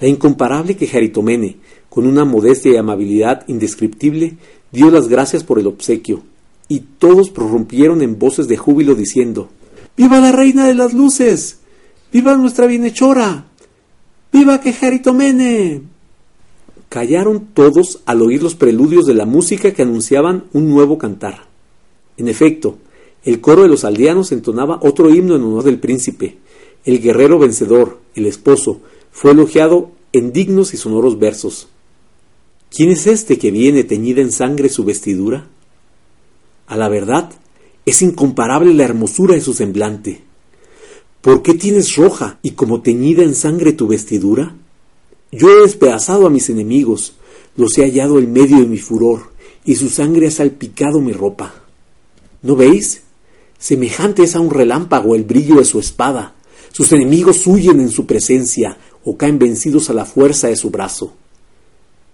La 0.00 0.08
incomparable 0.08 0.76
Quejaritomene, 0.76 1.56
con 1.88 2.06
una 2.06 2.24
modestia 2.24 2.72
y 2.72 2.76
amabilidad 2.76 3.44
indescriptible, 3.48 4.36
dio 4.72 4.90
las 4.90 5.08
gracias 5.08 5.44
por 5.44 5.58
el 5.58 5.66
obsequio, 5.66 6.22
y 6.68 6.80
todos 6.80 7.30
prorrumpieron 7.30 8.02
en 8.02 8.18
voces 8.18 8.48
de 8.48 8.56
júbilo 8.56 8.94
diciendo 8.94 9.48
¡Viva 9.96 10.18
la 10.20 10.32
reina 10.32 10.66
de 10.66 10.74
las 10.74 10.92
luces! 10.92 11.58
¡Viva 12.12 12.36
nuestra 12.36 12.66
bienhechora! 12.66 13.46
¡Viva 14.32 14.60
Quejaritomene! 14.60 15.82
Callaron 16.88 17.48
todos 17.54 18.00
al 18.06 18.22
oír 18.22 18.42
los 18.42 18.54
preludios 18.54 19.06
de 19.06 19.14
la 19.14 19.26
música 19.26 19.72
que 19.72 19.82
anunciaban 19.82 20.44
un 20.52 20.70
nuevo 20.70 20.98
cantar. 20.98 21.46
En 22.16 22.28
efecto, 22.28 22.78
el 23.24 23.40
coro 23.40 23.62
de 23.62 23.68
los 23.68 23.84
aldeanos 23.84 24.32
entonaba 24.32 24.78
otro 24.82 25.12
himno 25.14 25.36
en 25.36 25.42
honor 25.42 25.64
del 25.64 25.80
príncipe. 25.80 26.36
El 26.84 27.00
guerrero 27.00 27.38
vencedor, 27.38 27.98
el 28.14 28.26
esposo, 28.26 28.80
fue 29.10 29.30
elogiado 29.30 29.92
en 30.12 30.32
dignos 30.32 30.74
y 30.74 30.76
sonoros 30.76 31.18
versos. 31.18 31.68
¿Quién 32.70 32.90
es 32.90 33.06
este 33.06 33.38
que 33.38 33.50
viene 33.50 33.84
teñida 33.84 34.20
en 34.20 34.32
sangre 34.32 34.68
su 34.68 34.84
vestidura? 34.84 35.48
A 36.66 36.76
la 36.76 36.88
verdad, 36.88 37.32
es 37.86 38.02
incomparable 38.02 38.74
la 38.74 38.84
hermosura 38.84 39.34
de 39.34 39.40
su 39.40 39.54
semblante. 39.54 40.22
¿Por 41.20 41.42
qué 41.42 41.54
tienes 41.54 41.96
roja 41.96 42.38
y 42.42 42.50
como 42.50 42.82
teñida 42.82 43.22
en 43.22 43.34
sangre 43.34 43.72
tu 43.72 43.86
vestidura? 43.86 44.54
Yo 45.32 45.50
he 45.50 45.62
despedazado 45.62 46.26
a 46.26 46.30
mis 46.30 46.50
enemigos, 46.50 47.14
los 47.56 47.78
he 47.78 47.82
hallado 47.82 48.18
en 48.18 48.32
medio 48.32 48.58
de 48.58 48.66
mi 48.66 48.78
furor, 48.78 49.32
y 49.64 49.76
su 49.76 49.88
sangre 49.88 50.26
ha 50.26 50.30
salpicado 50.30 51.00
mi 51.00 51.12
ropa. 51.12 51.54
¿No 52.42 52.56
veis? 52.56 53.03
Semejante 53.64 54.24
es 54.24 54.36
a 54.36 54.40
un 54.40 54.50
relámpago 54.50 55.14
el 55.14 55.24
brillo 55.24 55.54
de 55.54 55.64
su 55.64 55.78
espada. 55.80 56.34
Sus 56.70 56.92
enemigos 56.92 57.46
huyen 57.46 57.80
en 57.80 57.88
su 57.88 58.04
presencia 58.04 58.76
o 59.04 59.16
caen 59.16 59.38
vencidos 59.38 59.88
a 59.88 59.94
la 59.94 60.04
fuerza 60.04 60.48
de 60.48 60.56
su 60.56 60.68
brazo. 60.68 61.14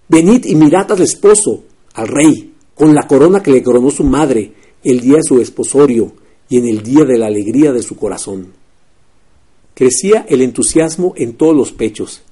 Venid 0.08 0.44
y 0.44 0.54
mirad 0.54 0.92
al 0.92 1.00
esposo, 1.00 1.64
al 1.94 2.06
rey, 2.06 2.54
con 2.76 2.94
la 2.94 3.08
corona 3.08 3.42
que 3.42 3.50
le 3.50 3.64
coronó 3.64 3.90
su 3.90 4.04
madre 4.04 4.52
el 4.84 5.00
día 5.00 5.16
de 5.16 5.24
su 5.26 5.40
esposorio 5.40 6.12
y 6.48 6.58
en 6.58 6.68
el 6.68 6.84
día 6.84 7.04
de 7.04 7.18
la 7.18 7.26
alegría 7.26 7.72
de 7.72 7.82
su 7.82 7.96
corazón. 7.96 8.52
Crecía 9.74 10.24
el 10.28 10.42
entusiasmo 10.42 11.14
en 11.16 11.32
todos 11.32 11.56
los 11.56 11.72
pechos. 11.72 12.22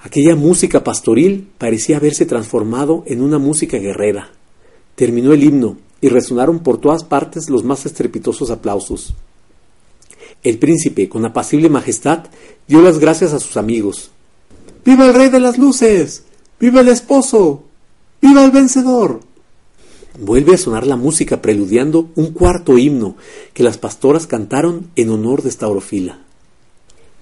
Aquella 0.00 0.36
música 0.36 0.84
pastoril 0.84 1.48
parecía 1.56 1.96
haberse 1.96 2.26
transformado 2.26 3.02
en 3.06 3.22
una 3.22 3.38
música 3.38 3.78
guerrera. 3.78 4.30
Terminó 4.94 5.32
el 5.32 5.42
himno 5.42 5.78
y 6.00 6.08
resonaron 6.08 6.60
por 6.60 6.78
todas 6.78 7.04
partes 7.04 7.50
los 7.50 7.64
más 7.64 7.86
estrepitosos 7.86 8.50
aplausos. 8.50 9.14
El 10.42 10.58
príncipe, 10.58 11.08
con 11.08 11.24
apacible 11.24 11.68
majestad, 11.68 12.26
dio 12.66 12.80
las 12.80 12.98
gracias 12.98 13.32
a 13.32 13.40
sus 13.40 13.56
amigos. 13.56 14.10
¡Viva 14.84 15.06
el 15.06 15.14
rey 15.14 15.28
de 15.28 15.40
las 15.40 15.58
luces! 15.58 16.22
¡Viva 16.60 16.80
el 16.80 16.88
esposo! 16.88 17.64
¡Viva 18.22 18.44
el 18.44 18.50
vencedor! 18.50 19.20
Vuelve 20.20 20.54
a 20.54 20.58
sonar 20.58 20.86
la 20.86 20.96
música 20.96 21.42
preludiando 21.42 22.10
un 22.16 22.32
cuarto 22.32 22.76
himno 22.78 23.16
que 23.52 23.62
las 23.62 23.78
pastoras 23.78 24.26
cantaron 24.26 24.90
en 24.96 25.10
honor 25.10 25.42
de 25.42 25.50
Staurofila. 25.50 26.20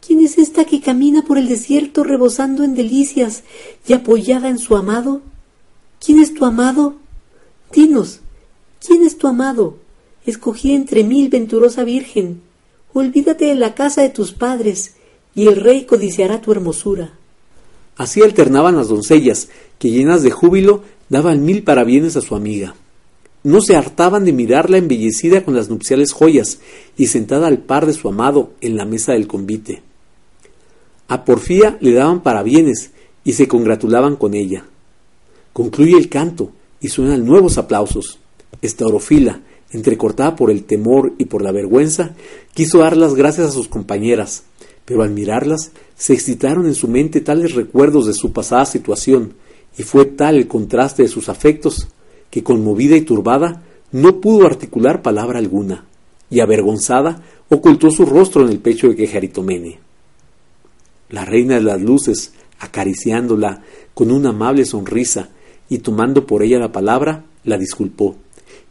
¿Quién 0.06 0.20
es 0.20 0.38
esta 0.38 0.64
que 0.64 0.80
camina 0.80 1.22
por 1.22 1.36
el 1.36 1.48
desierto 1.48 2.04
rebosando 2.04 2.64
en 2.64 2.74
delicias 2.74 3.42
y 3.86 3.92
apoyada 3.92 4.48
en 4.48 4.58
su 4.58 4.76
amado? 4.76 5.20
¿Quién 6.04 6.20
es 6.20 6.32
tu 6.32 6.44
amado? 6.44 6.94
Dinos, 7.72 8.20
¿quién 8.86 9.02
es 9.02 9.18
tu 9.18 9.26
amado? 9.26 9.76
Escogí 10.24 10.72
entre 10.72 11.04
mil 11.04 11.28
venturosa 11.28 11.84
virgen. 11.84 12.40
Olvídate 12.92 13.46
de 13.46 13.54
la 13.54 13.74
casa 13.74 14.02
de 14.02 14.08
tus 14.08 14.32
padres, 14.32 14.94
y 15.34 15.48
el 15.48 15.56
rey 15.56 15.84
codiciará 15.84 16.40
tu 16.40 16.52
hermosura. 16.52 17.12
Así 17.96 18.22
alternaban 18.22 18.76
las 18.76 18.88
doncellas, 18.88 19.48
que 19.78 19.90
llenas 19.90 20.22
de 20.22 20.30
júbilo 20.30 20.82
daban 21.08 21.44
mil 21.44 21.62
parabienes 21.62 22.16
a 22.16 22.20
su 22.20 22.34
amiga. 22.34 22.74
No 23.42 23.60
se 23.60 23.76
hartaban 23.76 24.24
de 24.24 24.32
mirarla 24.32 24.78
embellecida 24.78 25.44
con 25.44 25.54
las 25.54 25.68
nupciales 25.68 26.12
joyas 26.12 26.58
y 26.96 27.06
sentada 27.06 27.46
al 27.46 27.58
par 27.58 27.86
de 27.86 27.92
su 27.92 28.08
amado 28.08 28.50
en 28.60 28.76
la 28.76 28.84
mesa 28.84 29.12
del 29.12 29.26
convite. 29.26 29.82
A 31.08 31.24
Porfía 31.24 31.78
le 31.80 31.92
daban 31.92 32.22
parabienes 32.22 32.90
y 33.24 33.34
se 33.34 33.46
congratulaban 33.46 34.16
con 34.16 34.34
ella. 34.34 34.64
Concluye 35.52 35.96
el 35.96 36.08
canto 36.08 36.50
y 36.80 36.88
suenan 36.88 37.24
nuevos 37.24 37.56
aplausos. 37.56 38.18
Estaurofila, 38.62 39.42
entrecortada 39.70 40.36
por 40.36 40.50
el 40.50 40.64
temor 40.64 41.12
y 41.18 41.26
por 41.26 41.42
la 41.42 41.52
vergüenza, 41.52 42.14
quiso 42.54 42.78
dar 42.78 42.96
las 42.96 43.14
gracias 43.14 43.48
a 43.48 43.52
sus 43.52 43.68
compañeras, 43.68 44.44
pero 44.84 45.02
al 45.02 45.10
mirarlas 45.10 45.72
se 45.96 46.14
excitaron 46.14 46.66
en 46.66 46.74
su 46.74 46.88
mente 46.88 47.20
tales 47.20 47.54
recuerdos 47.54 48.06
de 48.06 48.14
su 48.14 48.32
pasada 48.32 48.64
situación, 48.64 49.34
y 49.78 49.82
fue 49.82 50.06
tal 50.06 50.36
el 50.36 50.48
contraste 50.48 51.02
de 51.02 51.08
sus 51.08 51.28
afectos, 51.28 51.88
que 52.30 52.42
conmovida 52.42 52.96
y 52.96 53.02
turbada 53.02 53.62
no 53.92 54.20
pudo 54.20 54.46
articular 54.46 55.02
palabra 55.02 55.38
alguna, 55.38 55.84
y 56.30 56.40
avergonzada 56.40 57.22
ocultó 57.48 57.90
su 57.90 58.04
rostro 58.04 58.42
en 58.44 58.50
el 58.50 58.58
pecho 58.58 58.88
de 58.88 58.96
Quejaritomene. 58.96 59.78
La 61.10 61.24
reina 61.24 61.54
de 61.54 61.62
las 61.62 61.80
luces, 61.80 62.32
acariciándola 62.58 63.62
con 63.94 64.10
una 64.10 64.30
amable 64.30 64.64
sonrisa 64.64 65.28
y 65.68 65.78
tomando 65.78 66.26
por 66.26 66.42
ella 66.42 66.58
la 66.58 66.72
palabra, 66.72 67.24
la 67.44 67.58
disculpó, 67.58 68.16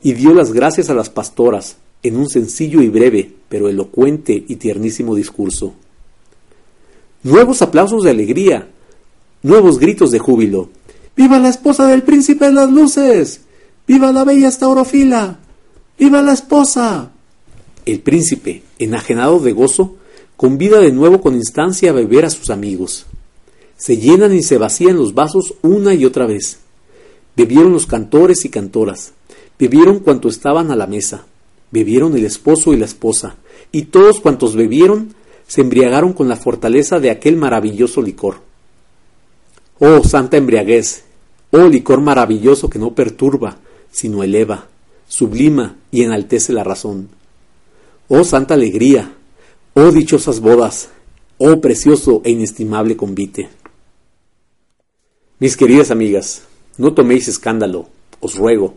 y 0.05 0.13
dio 0.13 0.35
las 0.35 0.53
gracias 0.53 0.91
a 0.91 0.93
las 0.93 1.09
pastoras, 1.09 1.77
en 2.03 2.17
un 2.17 2.29
sencillo 2.29 2.83
y 2.83 2.89
breve, 2.89 3.31
pero 3.49 3.69
elocuente 3.69 4.45
y 4.47 4.57
tiernísimo 4.57 5.15
discurso. 5.15 5.73
Nuevos 7.23 7.63
aplausos 7.63 8.03
de 8.03 8.11
alegría, 8.11 8.67
nuevos 9.41 9.79
gritos 9.79 10.11
de 10.11 10.19
júbilo. 10.19 10.69
¡Viva 11.17 11.39
la 11.39 11.49
esposa 11.49 11.87
del 11.87 12.03
príncipe 12.03 12.45
de 12.45 12.51
las 12.51 12.69
luces! 12.69 13.41
¡Viva 13.87 14.11
la 14.11 14.23
bella 14.23 14.47
estaurofila! 14.47 15.39
¡Viva 15.97 16.21
la 16.21 16.33
esposa! 16.33 17.09
El 17.87 17.99
príncipe, 18.01 18.61
enajenado 18.77 19.39
de 19.39 19.53
gozo, 19.53 19.95
convida 20.37 20.81
de 20.81 20.91
nuevo 20.91 21.19
con 21.19 21.33
instancia 21.33 21.89
a 21.89 21.93
beber 21.93 22.25
a 22.25 22.29
sus 22.29 22.51
amigos. 22.51 23.07
Se 23.75 23.97
llenan 23.97 24.35
y 24.35 24.43
se 24.43 24.59
vacían 24.59 24.97
los 24.97 25.15
vasos 25.15 25.55
una 25.63 25.95
y 25.95 26.05
otra 26.05 26.27
vez. 26.27 26.59
Bebieron 27.35 27.73
los 27.73 27.87
cantores 27.87 28.45
y 28.45 28.49
cantoras, 28.49 29.14
bebieron 29.57 29.99
cuanto 29.99 30.29
estaban 30.29 30.71
a 30.71 30.75
la 30.75 30.87
mesa, 30.87 31.25
bebieron 31.71 32.15
el 32.15 32.25
esposo 32.25 32.73
y 32.73 32.77
la 32.77 32.85
esposa, 32.85 33.35
y 33.71 33.83
todos 33.83 34.19
cuantos 34.19 34.55
bebieron 34.55 35.15
se 35.47 35.61
embriagaron 35.61 36.13
con 36.13 36.27
la 36.27 36.35
fortaleza 36.35 36.99
de 36.99 37.09
aquel 37.11 37.37
maravilloso 37.37 38.01
licor. 38.01 38.37
Oh 39.79 40.03
santa 40.03 40.37
embriaguez, 40.37 41.03
oh 41.51 41.67
licor 41.67 42.01
maravilloso 42.01 42.69
que 42.69 42.79
no 42.79 42.95
perturba, 42.95 43.57
sino 43.91 44.23
eleva, 44.23 44.67
sublima 45.07 45.75
y 45.91 46.03
enaltece 46.03 46.53
la 46.53 46.63
razón. 46.63 47.09
Oh 48.07 48.23
santa 48.23 48.53
alegría, 48.53 49.13
oh 49.73 49.91
dichosas 49.91 50.39
bodas, 50.39 50.89
oh 51.37 51.59
precioso 51.61 52.21
e 52.23 52.31
inestimable 52.31 52.95
convite. 52.95 53.49
Mis 55.39 55.57
queridas 55.57 55.91
amigas, 55.91 56.43
no 56.77 56.93
toméis 56.93 57.27
escándalo, 57.27 57.89
os 58.21 58.35
ruego, 58.35 58.75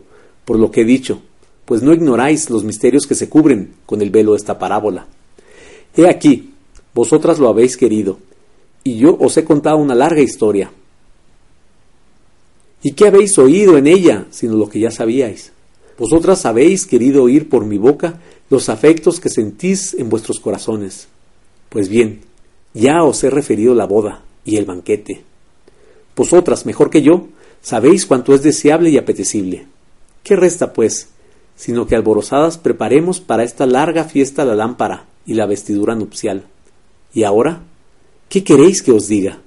por 0.49 0.57
lo 0.57 0.71
que 0.71 0.81
he 0.81 0.83
dicho, 0.83 1.21
pues 1.63 1.83
no 1.83 1.93
ignoráis 1.93 2.49
los 2.49 2.63
misterios 2.63 3.05
que 3.05 3.13
se 3.13 3.29
cubren 3.29 3.75
con 3.85 4.01
el 4.01 4.09
velo 4.09 4.31
de 4.31 4.37
esta 4.37 4.57
parábola. 4.57 5.05
He 5.95 6.09
aquí, 6.09 6.55
vosotras 6.91 7.37
lo 7.37 7.49
habéis 7.49 7.77
querido, 7.77 8.17
y 8.83 8.97
yo 8.97 9.15
os 9.19 9.37
he 9.37 9.43
contado 9.43 9.77
una 9.77 9.93
larga 9.93 10.21
historia. 10.21 10.71
¿Y 12.81 12.93
qué 12.93 13.05
habéis 13.05 13.37
oído 13.37 13.77
en 13.77 13.85
ella, 13.85 14.25
sino 14.31 14.55
lo 14.55 14.67
que 14.67 14.79
ya 14.79 14.89
sabíais? 14.89 15.51
Vosotras 15.99 16.47
habéis 16.47 16.87
querido 16.87 17.21
oír 17.21 17.47
por 17.47 17.63
mi 17.65 17.77
boca 17.77 18.19
los 18.49 18.69
afectos 18.69 19.19
que 19.19 19.29
sentís 19.29 19.93
en 19.93 20.09
vuestros 20.09 20.39
corazones. 20.39 21.09
Pues 21.69 21.89
bien, 21.89 22.21
ya 22.73 23.03
os 23.03 23.23
he 23.23 23.29
referido 23.29 23.75
la 23.75 23.85
boda 23.85 24.23
y 24.43 24.57
el 24.57 24.65
banquete. 24.65 25.21
Vosotras, 26.15 26.65
mejor 26.65 26.89
que 26.89 27.03
yo, 27.03 27.27
sabéis 27.61 28.07
cuánto 28.07 28.33
es 28.33 28.41
deseable 28.41 28.89
y 28.89 28.97
apetecible. 28.97 29.67
¿Qué 30.29 30.35
resta, 30.35 30.73
pues, 30.73 31.07
sino 31.55 31.87
que 31.87 31.95
alborozadas 31.95 32.59
preparemos 32.59 33.19
para 33.19 33.43
esta 33.43 33.65
larga 33.65 34.03
fiesta 34.03 34.45
la 34.45 34.53
lámpara 34.53 35.07
y 35.25 35.33
la 35.33 35.47
vestidura 35.47 35.95
nupcial? 35.95 36.45
¿Y 37.15 37.23
ahora? 37.23 37.63
¿Qué 38.29 38.43
queréis 38.43 38.83
que 38.83 38.91
os 38.91 39.07
diga? 39.07 39.39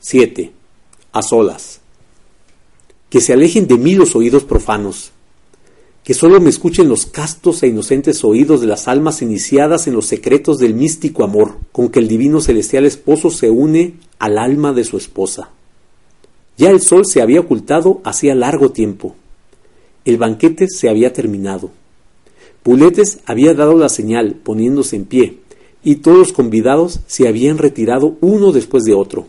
7. 0.00 0.52
A 1.12 1.22
solas 1.22 1.80
que 3.08 3.22
se 3.22 3.32
alejen 3.32 3.66
de 3.66 3.78
mí 3.78 3.94
los 3.94 4.14
oídos 4.14 4.44
profanos, 4.44 5.12
que 6.04 6.12
sólo 6.12 6.42
me 6.42 6.50
escuchen 6.50 6.90
los 6.90 7.06
castos 7.06 7.62
e 7.62 7.68
inocentes 7.68 8.24
oídos 8.24 8.60
de 8.60 8.66
las 8.66 8.86
almas 8.86 9.22
iniciadas 9.22 9.86
en 9.86 9.94
los 9.94 10.04
secretos 10.04 10.58
del 10.58 10.74
místico 10.74 11.24
amor 11.24 11.56
con 11.72 11.88
que 11.88 12.00
el 12.00 12.08
divino 12.08 12.42
celestial 12.42 12.84
esposo 12.84 13.30
se 13.30 13.48
une 13.48 13.94
al 14.18 14.36
alma 14.36 14.74
de 14.74 14.84
su 14.84 14.98
esposa. 14.98 15.52
Ya 16.58 16.68
el 16.68 16.82
sol 16.82 17.06
se 17.06 17.22
había 17.22 17.40
ocultado 17.40 18.02
hacía 18.04 18.34
largo 18.34 18.72
tiempo. 18.72 19.16
El 20.04 20.16
banquete 20.16 20.68
se 20.68 20.88
había 20.88 21.12
terminado. 21.12 21.70
Puletes 22.62 23.20
había 23.26 23.54
dado 23.54 23.76
la 23.76 23.88
señal, 23.88 24.34
poniéndose 24.42 24.96
en 24.96 25.04
pie, 25.04 25.38
y 25.82 25.96
todos 25.96 26.18
los 26.18 26.32
convidados 26.32 27.00
se 27.06 27.28
habían 27.28 27.58
retirado 27.58 28.16
uno 28.20 28.52
después 28.52 28.84
de 28.84 28.94
otro. 28.94 29.26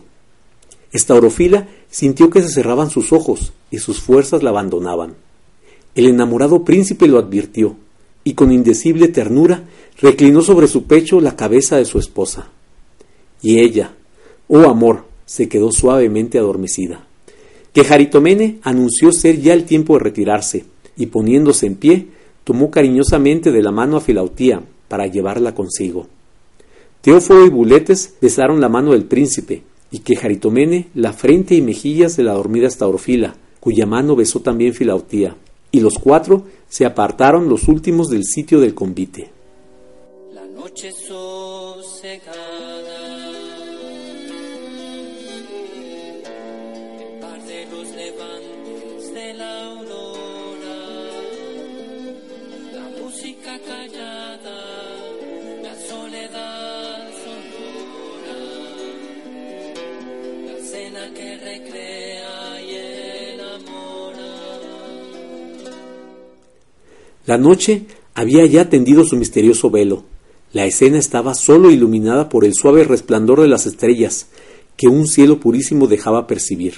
Estaurofila 0.92 1.68
sintió 1.90 2.30
que 2.30 2.42
se 2.42 2.48
cerraban 2.48 2.90
sus 2.90 3.12
ojos 3.12 3.52
y 3.70 3.78
sus 3.78 4.00
fuerzas 4.00 4.42
la 4.42 4.50
abandonaban. 4.50 5.14
El 5.94 6.06
enamorado 6.06 6.64
príncipe 6.64 7.06
lo 7.06 7.18
advirtió, 7.18 7.76
y 8.24 8.34
con 8.34 8.52
indecible 8.52 9.08
ternura 9.08 9.64
reclinó 10.00 10.42
sobre 10.42 10.66
su 10.66 10.84
pecho 10.84 11.20
la 11.20 11.36
cabeza 11.36 11.76
de 11.76 11.84
su 11.84 11.98
esposa. 11.98 12.48
Y 13.42 13.60
ella, 13.60 13.94
oh 14.48 14.68
amor, 14.68 15.04
se 15.24 15.48
quedó 15.48 15.72
suavemente 15.72 16.38
adormecida. 16.38 17.06
Que 17.72 17.84
Jaritomene 17.84 18.58
anunció 18.62 19.12
ser 19.12 19.40
ya 19.40 19.52
el 19.52 19.64
tiempo 19.64 19.94
de 19.94 20.00
retirarse, 20.00 20.64
y 20.96 21.06
poniéndose 21.06 21.66
en 21.66 21.76
pie, 21.76 22.08
tomó 22.44 22.70
cariñosamente 22.70 23.52
de 23.52 23.62
la 23.62 23.70
mano 23.70 23.96
a 23.96 24.00
Filautía 24.00 24.62
para 24.88 25.06
llevarla 25.06 25.54
consigo. 25.54 26.08
Teóforo 27.00 27.46
y 27.46 27.48
Buletes 27.48 28.14
besaron 28.20 28.60
la 28.60 28.68
mano 28.68 28.92
del 28.92 29.04
príncipe, 29.04 29.62
y 29.90 30.00
que 30.00 30.16
Jaritomene 30.16 30.88
la 30.94 31.12
frente 31.12 31.54
y 31.54 31.62
mejillas 31.62 32.16
de 32.16 32.24
la 32.24 32.32
dormida 32.32 32.66
Estaurofila, 32.66 33.36
cuya 33.60 33.86
mano 33.86 34.16
besó 34.16 34.40
también 34.40 34.74
Filautía, 34.74 35.36
y 35.70 35.80
los 35.80 35.94
cuatro 35.94 36.44
se 36.68 36.84
apartaron 36.84 37.48
los 37.48 37.68
últimos 37.68 38.10
del 38.10 38.24
sitio 38.24 38.60
del 38.60 38.74
convite. 38.74 39.30
La 40.34 40.44
noche 40.46 40.90
La 67.30 67.38
noche 67.38 67.84
había 68.12 68.44
ya 68.46 68.68
tendido 68.68 69.04
su 69.04 69.14
misterioso 69.14 69.70
velo. 69.70 70.02
La 70.52 70.64
escena 70.64 70.98
estaba 70.98 71.34
sólo 71.34 71.70
iluminada 71.70 72.28
por 72.28 72.44
el 72.44 72.54
suave 72.54 72.82
resplandor 72.82 73.40
de 73.40 73.46
las 73.46 73.66
estrellas 73.66 74.26
que 74.76 74.88
un 74.88 75.06
cielo 75.06 75.38
purísimo 75.38 75.86
dejaba 75.86 76.26
percibir. 76.26 76.74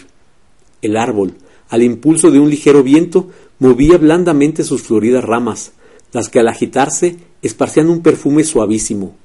El 0.82 0.98
árbol, 0.98 1.36
al 1.70 1.82
impulso 1.82 2.30
de 2.30 2.38
un 2.38 2.50
ligero 2.50 2.82
viento, 2.82 3.30
movía 3.61 3.96
blandamente 3.96 4.62
sus 4.62 4.82
floridas 4.82 5.24
ramas, 5.24 5.72
las 6.12 6.28
que 6.28 6.40
al 6.40 6.48
agitarse 6.48 7.16
esparcían 7.40 7.88
un 7.88 8.03
perfume 8.03 8.44
suavísimo. 8.44 9.16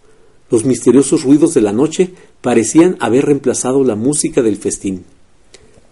Los 0.50 0.64
misteriosos 0.64 1.26
ruidos 1.26 1.54
de 1.54 1.60
la 1.60 1.74
noche 1.74 2.14
parecían 2.40 2.96
haber 3.02 3.26
reemplazado 3.26 3.84
la 3.84 3.98
música 3.98 4.42
del 4.42 4.56
festín. 4.56 5.04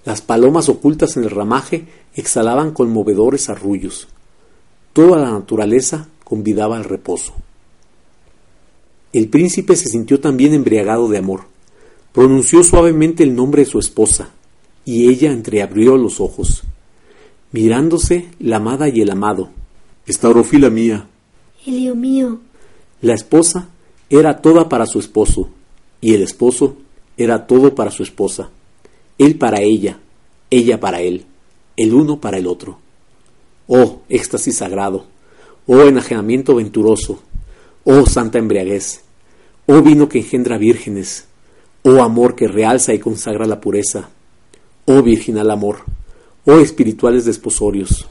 Las 0.05 0.21
palomas 0.21 0.69
ocultas 0.69 1.17
en 1.17 1.25
el 1.25 1.29
ramaje 1.29 1.87
exhalaban 2.15 2.71
conmovedores 2.71 3.49
arrullos. 3.49 4.07
Toda 4.95 5.19
la 5.19 5.29
naturaleza 5.29 6.07
convidaba 6.23 6.77
al 6.77 6.85
reposo. 6.85 7.33
El 9.11 9.27
príncipe 9.27 9.75
se 9.75 9.89
sintió 9.89 10.21
también 10.21 10.53
embriagado 10.53 11.09
de 11.09 11.17
amor. 11.17 11.41
Pronunció 12.13 12.63
suavemente 12.63 13.21
el 13.21 13.35
nombre 13.35 13.65
de 13.65 13.69
su 13.69 13.77
esposa, 13.77 14.29
y 14.85 15.09
ella 15.09 15.33
entreabrió 15.33 15.97
los 15.97 16.21
ojos. 16.21 16.63
Mirándose 17.51 18.29
la 18.39 18.55
amada 18.55 18.87
y 18.87 19.01
el 19.01 19.11
amado, 19.11 19.49
Estaurofila 20.07 20.69
mía, 20.69 21.09
Helio 21.65 21.93
mío, 21.93 22.39
la 23.01 23.15
esposa 23.15 23.67
era 24.09 24.41
toda 24.41 24.69
para 24.69 24.85
su 24.85 24.99
esposo, 24.99 25.49
y 25.99 26.13
el 26.13 26.21
esposo 26.21 26.77
era 27.17 27.47
todo 27.47 27.75
para 27.75 27.91
su 27.91 28.01
esposa. 28.01 28.49
Él 29.17 29.37
para 29.37 29.59
ella, 29.59 29.99
ella 30.49 30.79
para 30.79 31.01
él, 31.01 31.25
el 31.75 31.93
uno 31.93 32.21
para 32.21 32.37
el 32.37 32.47
otro. 32.47 32.84
Oh 33.67 34.01
éxtasis 34.09 34.57
sagrado, 34.57 35.05
oh 35.65 35.81
enajenamiento 35.81 36.55
venturoso, 36.55 37.19
oh 37.83 38.05
santa 38.05 38.37
embriaguez, 38.37 39.01
oh 39.65 39.81
vino 39.81 40.07
que 40.07 40.19
engendra 40.19 40.57
vírgenes, 40.57 41.25
oh 41.83 42.03
amor 42.03 42.35
que 42.35 42.47
realza 42.47 42.93
y 42.93 42.99
consagra 42.99 43.45
la 43.47 43.61
pureza, 43.61 44.09
oh 44.85 45.01
virginal 45.01 45.49
amor, 45.49 45.79
oh 46.45 46.59
espirituales 46.59 47.25
desposorios. 47.25 48.07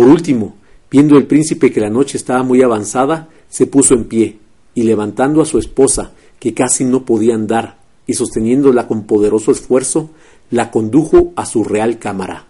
Por 0.00 0.08
último, 0.08 0.56
viendo 0.90 1.18
el 1.18 1.26
príncipe 1.26 1.70
que 1.70 1.78
la 1.78 1.90
noche 1.90 2.16
estaba 2.16 2.42
muy 2.42 2.62
avanzada, 2.62 3.28
se 3.50 3.66
puso 3.66 3.92
en 3.92 4.04
pie, 4.04 4.38
y 4.74 4.84
levantando 4.84 5.42
a 5.42 5.44
su 5.44 5.58
esposa, 5.58 6.12
que 6.38 6.54
casi 6.54 6.86
no 6.86 7.04
podía 7.04 7.34
andar, 7.34 7.76
y 8.06 8.14
sosteniéndola 8.14 8.86
con 8.86 9.02
poderoso 9.02 9.52
esfuerzo, 9.52 10.08
la 10.50 10.70
condujo 10.70 11.34
a 11.36 11.44
su 11.44 11.64
real 11.64 11.98
cámara, 11.98 12.46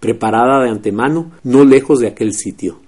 preparada 0.00 0.64
de 0.64 0.70
antemano 0.70 1.30
no 1.42 1.66
lejos 1.66 2.00
de 2.00 2.06
aquel 2.06 2.32
sitio. 2.32 2.78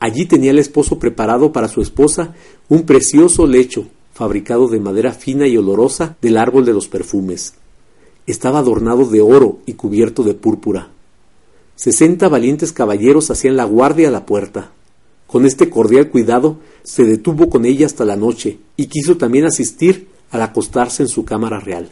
Allí 0.00 0.26
tenía 0.26 0.50
el 0.50 0.58
esposo 0.58 0.98
preparado 0.98 1.52
para 1.52 1.68
su 1.68 1.82
esposa 1.82 2.34
un 2.68 2.86
precioso 2.86 3.46
lecho, 3.46 3.86
fabricado 4.14 4.66
de 4.66 4.80
madera 4.80 5.12
fina 5.12 5.46
y 5.46 5.56
olorosa 5.56 6.16
del 6.20 6.36
árbol 6.36 6.64
de 6.64 6.72
los 6.72 6.88
perfumes. 6.88 7.54
Estaba 8.26 8.58
adornado 8.58 9.04
de 9.04 9.20
oro 9.20 9.60
y 9.64 9.74
cubierto 9.74 10.24
de 10.24 10.34
púrpura. 10.34 10.90
Sesenta 11.76 12.28
valientes 12.28 12.72
caballeros 12.72 13.30
hacían 13.30 13.56
la 13.56 13.64
guardia 13.64 14.08
a 14.08 14.10
la 14.10 14.24
puerta. 14.24 14.72
Con 15.26 15.44
este 15.44 15.68
cordial 15.68 16.08
cuidado 16.08 16.56
se 16.82 17.04
detuvo 17.04 17.50
con 17.50 17.66
ella 17.66 17.84
hasta 17.84 18.06
la 18.06 18.16
noche 18.16 18.58
y 18.76 18.86
quiso 18.86 19.18
también 19.18 19.44
asistir 19.44 20.08
al 20.30 20.40
acostarse 20.40 21.02
en 21.02 21.08
su 21.08 21.26
cámara 21.26 21.60
real. 21.60 21.90